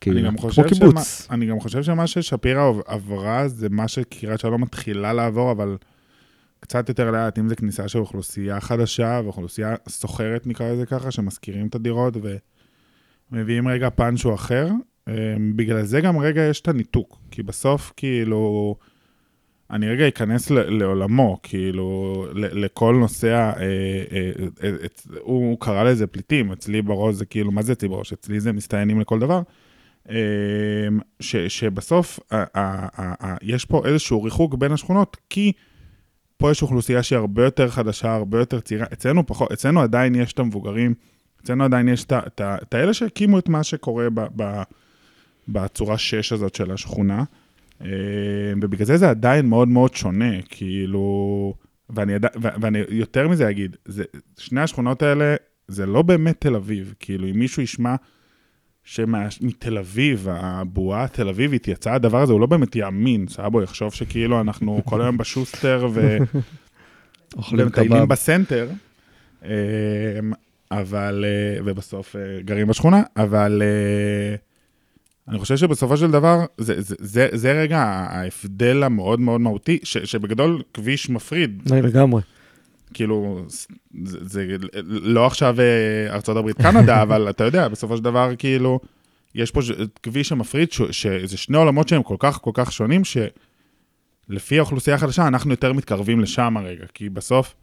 כאילו, 0.00 0.18
אני 0.18 0.26
גם 0.26 0.38
חושב 0.38 0.68
קיבוץ. 0.68 1.24
שמה- 1.24 1.34
אני 1.34 1.46
גם 1.46 1.60
חושב 1.60 1.82
שמה 1.82 2.06
ששפירא 2.06 2.72
עברה 2.86 3.48
זה 3.48 3.68
מה 3.68 3.88
שקריית 3.88 4.40
שלום 4.40 4.62
מתחילה 4.62 5.12
לעבור, 5.12 5.52
אבל 5.52 5.76
קצת 6.60 6.88
יותר 6.88 7.10
לאט, 7.10 7.38
אם 7.38 7.48
זה 7.48 7.56
כניסה 7.56 7.88
של 7.88 7.98
אוכלוסייה 7.98 8.60
חדשה 8.60 9.20
ואוכלוסייה 9.24 9.74
סוחרת, 9.88 10.46
נקרא 10.46 10.72
לזה 10.72 10.86
ככה, 10.86 11.10
שמשכירים 11.10 11.66
את 11.66 11.74
הדירות 11.74 12.16
ומביאים 13.32 13.68
רגע 13.68 13.88
שהוא 14.16 14.34
אחר. 14.34 14.68
אה, 15.08 15.14
בגלל 15.56 15.82
זה 15.82 16.00
גם 16.00 16.18
רגע 16.18 16.42
יש 16.42 16.60
את 16.60 16.68
הניתוק, 16.68 17.18
כי 17.30 17.42
בסוף 17.42 17.92
כאילו... 17.96 18.76
אני 19.70 19.88
רגע 19.88 20.08
אכנס 20.08 20.50
לעולמו, 20.50 21.38
כאילו, 21.42 22.26
לכל 22.34 22.94
ה- 23.36 23.52
אה, 23.52 23.62
אה, 24.12 24.30
אה, 24.62 24.70
אה, 24.70 24.86
הוא 25.20 25.56
קרא 25.60 25.82
לזה 25.82 26.06
פליטים, 26.06 26.52
אצלי 26.52 26.82
בראש 26.82 27.14
זה 27.14 27.26
כאילו, 27.26 27.52
מה 27.52 27.62
זה 27.62 27.72
אצלי 27.72 27.88
בראש? 27.88 28.12
אצלי 28.12 28.40
זה 28.40 28.52
מסתננים 28.52 29.00
לכל 29.00 29.18
דבר. 29.18 29.42
אמ, 30.10 30.14
ש, 31.20 31.36
שבסוף 31.36 32.20
ה, 32.30 32.44
ה, 32.60 33.26
ה, 33.26 33.36
יש 33.42 33.64
פה 33.64 33.82
איזשהו 33.86 34.22
ריחוק 34.22 34.54
בין 34.54 34.72
השכונות, 34.72 35.16
כי 35.30 35.52
פה 36.36 36.50
יש 36.50 36.62
אוכלוסייה 36.62 37.02
שהיא 37.02 37.16
הרבה 37.18 37.44
יותר 37.44 37.68
חדשה, 37.68 38.14
הרבה 38.14 38.38
יותר 38.38 38.60
צעירה. 38.60 38.86
אצלנו 38.92 39.26
פחות, 39.26 39.52
אצלנו 39.52 39.80
עדיין 39.80 40.14
יש 40.14 40.32
את 40.32 40.38
המבוגרים, 40.38 40.94
אצלנו 41.42 41.64
עדיין 41.64 41.88
יש 41.88 42.04
את 42.40 42.74
האלה 42.74 42.94
שהקימו 42.94 43.38
את 43.38 43.48
מה 43.48 43.62
שקורה 43.62 44.10
ב, 44.14 44.20
ב, 44.36 44.62
בצורה 45.48 45.98
6 45.98 46.32
הזאת 46.32 46.54
של 46.54 46.70
השכונה, 46.70 47.24
אמ, 47.80 47.88
ובגלל 48.62 48.86
זה 48.86 48.96
זה 48.96 49.10
עדיין 49.10 49.46
מאוד 49.46 49.68
מאוד 49.68 49.94
שונה, 49.94 50.42
כאילו... 50.48 51.54
ואני, 51.90 52.12
ידע, 52.12 52.28
ו- 52.42 52.60
ואני 52.60 52.78
יותר 52.88 53.28
מזה 53.28 53.50
אגיד, 53.50 53.76
זה, 53.84 54.04
שני 54.38 54.60
השכונות 54.60 55.02
האלה, 55.02 55.36
זה 55.68 55.86
לא 55.86 56.02
באמת 56.02 56.40
תל 56.40 56.54
אביב. 56.54 56.94
כאילו, 57.00 57.28
אם 57.28 57.38
מישהו 57.38 57.62
ישמע 57.62 57.94
שמתל 58.84 59.78
אביב, 59.78 60.26
הבועה 60.30 61.04
התל 61.04 61.28
אביבית 61.28 61.68
יצא 61.68 61.92
הדבר 61.92 62.22
הזה, 62.22 62.32
הוא 62.32 62.40
לא 62.40 62.46
באמת 62.46 62.76
יאמין, 62.76 63.26
סבו 63.28 63.62
יחשוב 63.62 63.94
שכאילו 63.94 64.40
אנחנו 64.40 64.82
כל 64.84 65.02
היום 65.02 65.16
בשוסטר 65.16 65.88
ו... 65.92 66.18
ומטיילים. 67.52 68.08
בסנטר, 68.08 68.68
אמ, 69.44 69.48
אבל, 70.80 71.24
אה, 71.24 71.60
ובסוף 71.64 72.16
אה, 72.16 72.42
גרים 72.44 72.66
בשכונה, 72.66 73.02
אבל 73.16 73.62
אה, 73.62 74.36
אני 75.28 75.38
חושב 75.38 75.56
שבסופו 75.56 75.96
של 75.96 76.10
דבר, 76.10 76.44
זה, 76.58 76.80
זה, 76.80 76.94
זה, 76.98 77.28
זה 77.32 77.52
רגע 77.52 77.78
ההבדל 77.78 78.82
המאוד 78.82 79.20
מאוד 79.20 79.40
מהותי, 79.40 79.78
ש, 79.82 79.98
שבגדול 79.98 80.62
כביש 80.74 81.10
מפריד, 81.10 81.62
לגמרי. 81.72 82.22
כאילו, 82.94 83.44
זה, 84.04 84.18
זה 84.22 84.46
לא 84.86 85.26
עכשיו 85.26 85.56
הברית 86.38 86.56
קנדה, 86.56 87.02
אבל 87.02 87.30
אתה 87.30 87.44
יודע, 87.44 87.68
בסופו 87.68 87.96
של 87.96 88.04
דבר, 88.04 88.30
כאילו, 88.38 88.80
יש 89.34 89.50
פה 89.50 89.60
כביש 90.02 90.28
שמפריד, 90.28 90.72
ש- 90.72 90.82
שזה 90.90 91.36
שני 91.36 91.56
עולמות 91.56 91.88
שהם 91.88 92.02
כל 92.02 92.16
כך 92.18 92.40
כל 92.42 92.50
כך 92.54 92.72
שונים, 92.72 93.02
שלפי 93.04 94.58
האוכלוסייה 94.58 94.96
החדשה, 94.96 95.28
אנחנו 95.28 95.50
יותר 95.50 95.72
מתקרבים 95.72 96.20
לשם 96.20 96.56
הרגע, 96.56 96.84
כי 96.94 97.08
בסוף, 97.08 97.54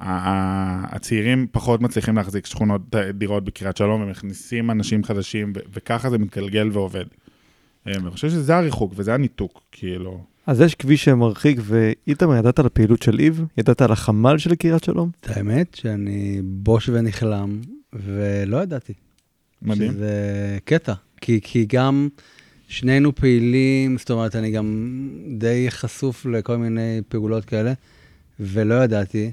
הצעירים 0.00 1.46
פחות 1.52 1.80
מצליחים 1.80 2.16
להחזיק 2.16 2.46
שכונות, 2.46 2.94
אה, 2.94 3.12
דירות 3.12 3.44
בקריית 3.44 3.76
שלום, 3.76 4.02
ומכניסים 4.02 4.70
אנשים 4.70 5.04
חדשים, 5.04 5.52
וככה 5.72 6.10
זה 6.10 6.18
מתגלגל 6.18 6.70
ועובד. 6.72 7.04
אה, 7.86 7.92
אני 7.92 8.10
חושב 8.10 8.30
שזה 8.30 8.56
הריחוק 8.56 8.92
וזה 8.96 9.14
הניתוק, 9.14 9.62
כאילו. 9.72 10.24
אז 10.46 10.60
יש 10.60 10.74
כביש 10.74 11.04
שמרחיק, 11.04 11.58
ואיתמר, 11.62 12.36
ידעת 12.36 12.58
על 12.58 12.66
הפעילות 12.66 13.02
של 13.02 13.18
איב? 13.18 13.44
ידעת 13.58 13.82
על 13.82 13.92
החמ"ל 13.92 14.38
של 14.38 14.54
קריית 14.54 14.84
שלום? 14.84 15.10
את 15.20 15.36
האמת 15.36 15.74
שאני 15.74 16.40
בוש 16.44 16.88
ונכלם, 16.88 17.60
ולא 17.92 18.56
ידעתי. 18.56 18.92
מדהים. 19.62 19.92
שזה 19.92 20.58
קטע. 20.64 20.94
כי, 21.20 21.40
כי 21.42 21.66
גם 21.68 22.08
שנינו 22.68 23.14
פעילים, 23.14 23.98
זאת 23.98 24.10
אומרת, 24.10 24.36
אני 24.36 24.50
גם 24.50 25.08
די 25.38 25.66
חשוף 25.70 26.26
לכל 26.26 26.56
מיני 26.56 27.00
פעולות 27.08 27.44
כאלה, 27.44 27.72
ולא 28.40 28.74
ידעתי, 28.74 29.30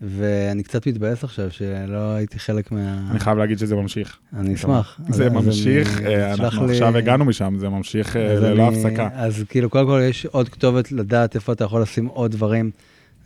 ואני 0.00 0.62
קצת 0.62 0.86
מתבאס 0.86 1.24
עכשיו 1.24 1.50
שלא 1.50 2.14
הייתי 2.14 2.38
חלק 2.38 2.72
מה... 2.72 3.10
אני 3.10 3.20
חייב 3.20 3.38
להגיד 3.38 3.58
שזה 3.58 3.74
ממשיך. 3.74 4.18
אני 4.36 4.54
אשמח. 4.54 5.00
זה 5.08 5.30
ממשיך, 5.30 6.02
אה, 6.02 6.34
אנחנו 6.34 6.64
עכשיו 6.64 6.96
הגענו 6.96 7.24
משם, 7.24 7.54
זה 7.58 7.68
ממשיך 7.68 8.16
אה, 8.16 8.34
ללא 8.34 8.68
הפסקה. 8.68 9.08
אז 9.12 9.44
כאילו, 9.48 9.70
קודם 9.70 9.86
כל 9.86 10.00
יש 10.08 10.26
עוד 10.26 10.48
כתובת 10.48 10.92
לדעת 10.92 11.34
איפה 11.34 11.52
אתה 11.52 11.64
יכול 11.64 11.82
לשים 11.82 12.06
עוד 12.06 12.30
דברים, 12.30 12.70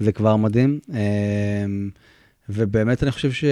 זה 0.01 0.13
כבר 0.13 0.37
מדהים. 0.37 0.79
אמ, 0.91 1.91
ובאמת 2.49 3.03
אני 3.03 3.11
חושב 3.11 3.33
ש... 3.33 3.45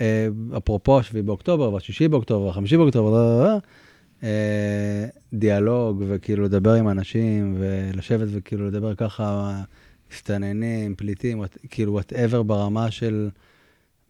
אה, 0.00 0.28
אפרופו 0.56 1.02
7 1.02 1.22
באוקטובר, 1.22 1.72
והשישי 1.72 2.08
באוקטובר, 2.08 2.46
והחמישי 2.46 2.76
באוקטובר, 2.76 3.58
אה, 4.22 5.06
דיאלוג, 5.32 6.04
וכאילו 6.08 6.44
לדבר 6.44 6.72
עם 6.72 6.88
אנשים, 6.88 7.56
ולשבת 7.58 8.28
וכאילו 8.32 8.66
לדבר 8.66 8.94
ככה, 8.94 9.56
מסתננים, 10.12 10.94
פליטים, 10.94 11.42
כאילו 11.70 11.92
whatever 11.92 12.42
ברמה 12.42 12.90
של 12.90 13.30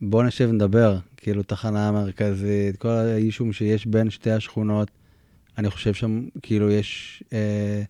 בוא 0.01 0.25
נשב 0.25 0.51
נדבר, 0.53 0.99
כאילו 1.17 1.43
תחנה 1.43 1.93
מרכזית, 1.93 2.77
כל 2.77 2.89
האישום 2.89 3.53
שיש 3.53 3.87
בין 3.87 4.11
שתי 4.11 4.31
השכונות, 4.31 4.91
אני 5.59 5.71
חושב 5.71 5.95
שם 5.95 6.29
כאילו 6.43 6.71
יש, 6.71 7.23
אה, 7.33 7.83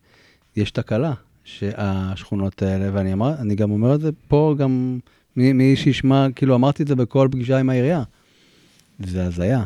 יש 0.55 0.71
תקלה, 0.71 1.13
שהשכונות 1.43 2.61
האלה, 2.61 2.89
ואני 2.93 3.13
אמר, 3.13 3.33
אני 3.39 3.55
גם 3.55 3.71
אומר 3.71 3.95
את 3.95 4.01
זה 4.01 4.09
פה, 4.27 4.55
גם 4.57 4.99
מי, 5.35 5.53
מי 5.53 5.75
שישמע, 5.75 6.27
כאילו 6.35 6.55
אמרתי 6.55 6.83
את 6.83 6.87
זה 6.87 6.95
בכל 6.95 7.27
פגישה 7.31 7.57
עם 7.59 7.69
העירייה. 7.69 8.03
זה 8.99 9.25
הזיה, 9.25 9.63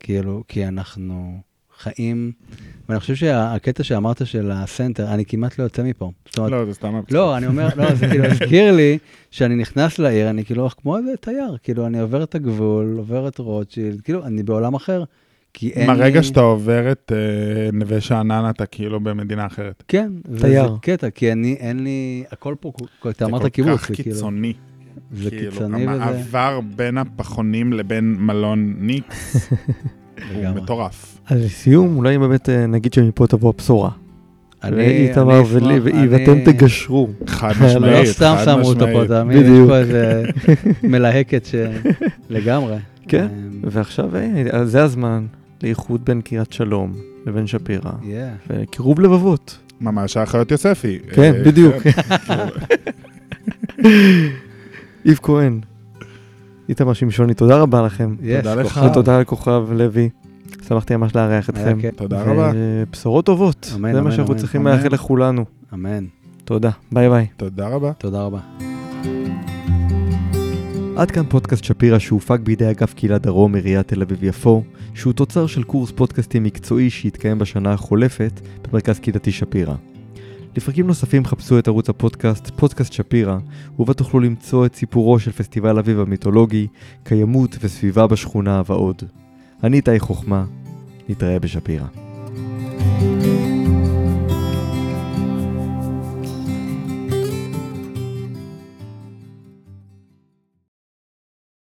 כאילו, 0.00 0.44
כי 0.48 0.68
אנחנו 0.68 1.40
חיים, 1.82 2.32
ואני 2.88 3.00
חושב 3.00 3.14
שהקטע 3.14 3.82
שאמרת 3.82 4.26
של 4.26 4.50
הסנטר, 4.50 5.14
אני 5.14 5.24
כמעט 5.24 5.58
לא 5.58 5.64
יוצא 5.64 5.82
מפה. 5.82 6.10
אומרת, 6.38 6.52
לא, 6.52 6.64
זה 6.64 6.74
סתם... 6.74 7.00
לא, 7.10 7.36
אני 7.36 7.46
אומר, 7.46 7.68
לא, 7.76 7.94
זה 7.94 8.08
כאילו 8.08 8.24
הזכיר 8.24 8.72
לי 8.72 8.98
שאני 9.30 9.56
נכנס 9.56 9.98
לעיר, 9.98 10.30
אני 10.30 10.44
כאילו 10.44 10.68
כמו 10.82 10.98
איזה 10.98 11.16
תייר, 11.20 11.56
כאילו 11.62 11.86
אני 11.86 12.00
עובר 12.00 12.22
את 12.22 12.34
הגבול, 12.34 12.94
עובר 12.98 13.28
את 13.28 13.38
רוטשילד, 13.38 14.00
כאילו 14.00 14.26
אני 14.26 14.42
בעולם 14.42 14.74
אחר, 14.74 15.04
כי 15.54 15.70
אין 15.70 15.90
לי... 15.90 15.96
מהרגע 15.96 16.22
שאתה 16.22 16.40
עובר 16.40 16.92
את 16.92 17.12
אה, 17.14 17.70
נווה 17.72 18.00
שאנן, 18.00 18.50
אתה 18.50 18.66
כאילו 18.66 19.00
במדינה 19.00 19.46
אחרת. 19.46 19.82
כן, 19.88 20.12
וזה 20.28 20.46
תייר. 20.46 20.76
קטע, 20.82 21.10
כי 21.10 21.32
אני, 21.32 21.52
אין 21.52 21.84
לי, 21.84 22.24
הכל 22.32 22.54
פה, 22.60 22.72
אתה 23.00 23.10
זה 23.18 23.24
אמרת 23.24 23.42
כל 23.42 23.48
קיבוץ, 23.48 23.80
כך 23.80 23.88
זה 23.88 23.94
כאילו, 23.94 24.14
קיצוני. 24.14 24.52
זה 25.12 25.30
כאילו, 25.30 25.52
קיצוני 25.52 25.86
וזה, 25.86 26.04
המעבר 26.04 26.60
בין 26.76 26.98
הפחונים 26.98 27.72
לבין 27.72 28.16
מלון 28.18 28.74
ניקס 28.78 29.36
הוא. 30.34 30.62
מטורף. 30.62 31.18
אז 31.26 31.44
לסיום, 31.44 31.96
אולי 31.96 32.18
באמת 32.18 32.48
אה, 32.48 32.66
נגיד 32.66 32.92
שמפה 32.92 33.26
תבוא 33.26 33.52
הבשורה. 33.54 33.90
אני, 34.64 34.84
איתמר 34.84 35.38
אני 35.38 35.42
אשמח, 35.42 35.62
ולי 35.62 36.08
ואתם 36.10 36.44
תגשרו. 36.44 37.08
חד 37.26 37.52
לא 37.60 37.66
משמעית, 37.66 38.08
לא 38.08 38.12
סתם 38.12 38.36
שמו 38.44 38.68
אותו 38.68 38.86
פה. 38.92 39.06
תאמין, 39.08 39.38
יש. 39.38 39.68
פה 39.68 39.78
איזה 39.78 40.22
מלהקת 40.82 41.46
ש... 41.46 41.54
לגמרי. 42.30 42.76
כן, 43.08 43.26
אמ, 43.32 43.60
ועכשיו 43.64 44.16
אה, 44.16 44.42
אז 44.52 44.70
זה 44.70 44.82
הזמן 44.82 45.26
לאיחוד 45.62 46.04
בין 46.04 46.20
קריית 46.20 46.52
שלום 46.52 46.92
לבין 47.26 47.46
שפירא. 47.46 47.92
וקירוב 48.50 49.00
לבבות. 49.00 49.58
ממש 49.80 50.16
האחיות 50.16 50.50
יוספי. 50.50 50.98
כן, 51.12 51.34
אה, 51.34 51.42
בדיוק. 51.44 51.74
כן. 51.82 51.90
איב 55.04 55.18
כהן, 55.22 55.60
איתמר 56.68 56.92
שמשוני, 56.92 57.34
תודה 57.34 57.58
רבה 57.58 57.82
לכם. 57.82 58.14
יש, 58.22 58.36
תודה 58.36 58.54
לך. 58.54 58.80
ותודה 58.90 59.20
לכוכב 59.20 59.64
לוי. 59.72 60.08
שמחתי 60.68 60.96
ממש 60.96 61.16
לארח 61.16 61.50
אתכם. 61.50 61.78
תודה 61.96 62.22
רבה. 62.22 62.52
ובשורות 62.54 63.26
טובות. 63.26 63.72
אמן, 63.76 63.92
זה 63.92 64.00
מה 64.00 64.12
שאנחנו. 64.12 64.36
צריכים. 64.36 64.66
לאחל 64.66 64.88
לכולנו. 64.88 65.44
אמן. 65.74 66.04
תודה. 66.44 66.70
ביי 66.92 67.08
ביי. 67.08 67.26
תודה 67.36 67.68
רבה. 67.68 67.92
תודה 67.92 68.22
רבה. 68.22 68.38
עד 70.96 71.10
כאן 71.10 71.22
פודקאסט 71.28 71.64
שפירא 71.64 71.98
שהופק 71.98 72.40
בידי 72.40 72.70
אגף 72.70 72.94
קהילה 72.94 73.18
דרום 73.18 73.54
עיריית 73.54 73.88
תל 73.88 74.02
אביב-יפו, 74.02 74.62
שהוא 74.94 75.12
תוצר 75.12 75.46
של 75.46 75.62
קורס 75.62 75.90
פודקאסטים 75.90 76.44
מקצועי 76.44 76.90
שהתקיים 76.90 77.38
בשנה 77.38 77.72
החולפת 77.72 78.40
במרכז 78.68 78.98
קהילתי 78.98 79.32
שפירא. 79.32 79.74
לפרקים 80.56 80.86
נוספים 80.86 81.24
חפשו 81.24 81.58
את 81.58 81.68
ערוץ 81.68 81.88
הפודקאסט 81.88 82.50
פודקאסט 82.56 82.92
שפירא, 82.92 83.38
ובה 83.78 83.94
תוכלו 83.94 84.20
למצוא 84.20 84.66
את 84.66 84.74
סיפורו 84.74 85.18
של 85.18 85.32
פסטיבל 85.32 85.78
אביב 85.78 86.00
המיתולוגי, 86.00 86.66
קיימות 87.04 87.56
וסביבה 87.60 88.06
בשכונה 88.06 88.62
ועוד. 88.66 89.02
אני 89.64 89.76
איתי 89.76 89.98
חוכמה, 89.98 90.44
נתראה 91.08 91.38
בשפירא. 91.38 91.86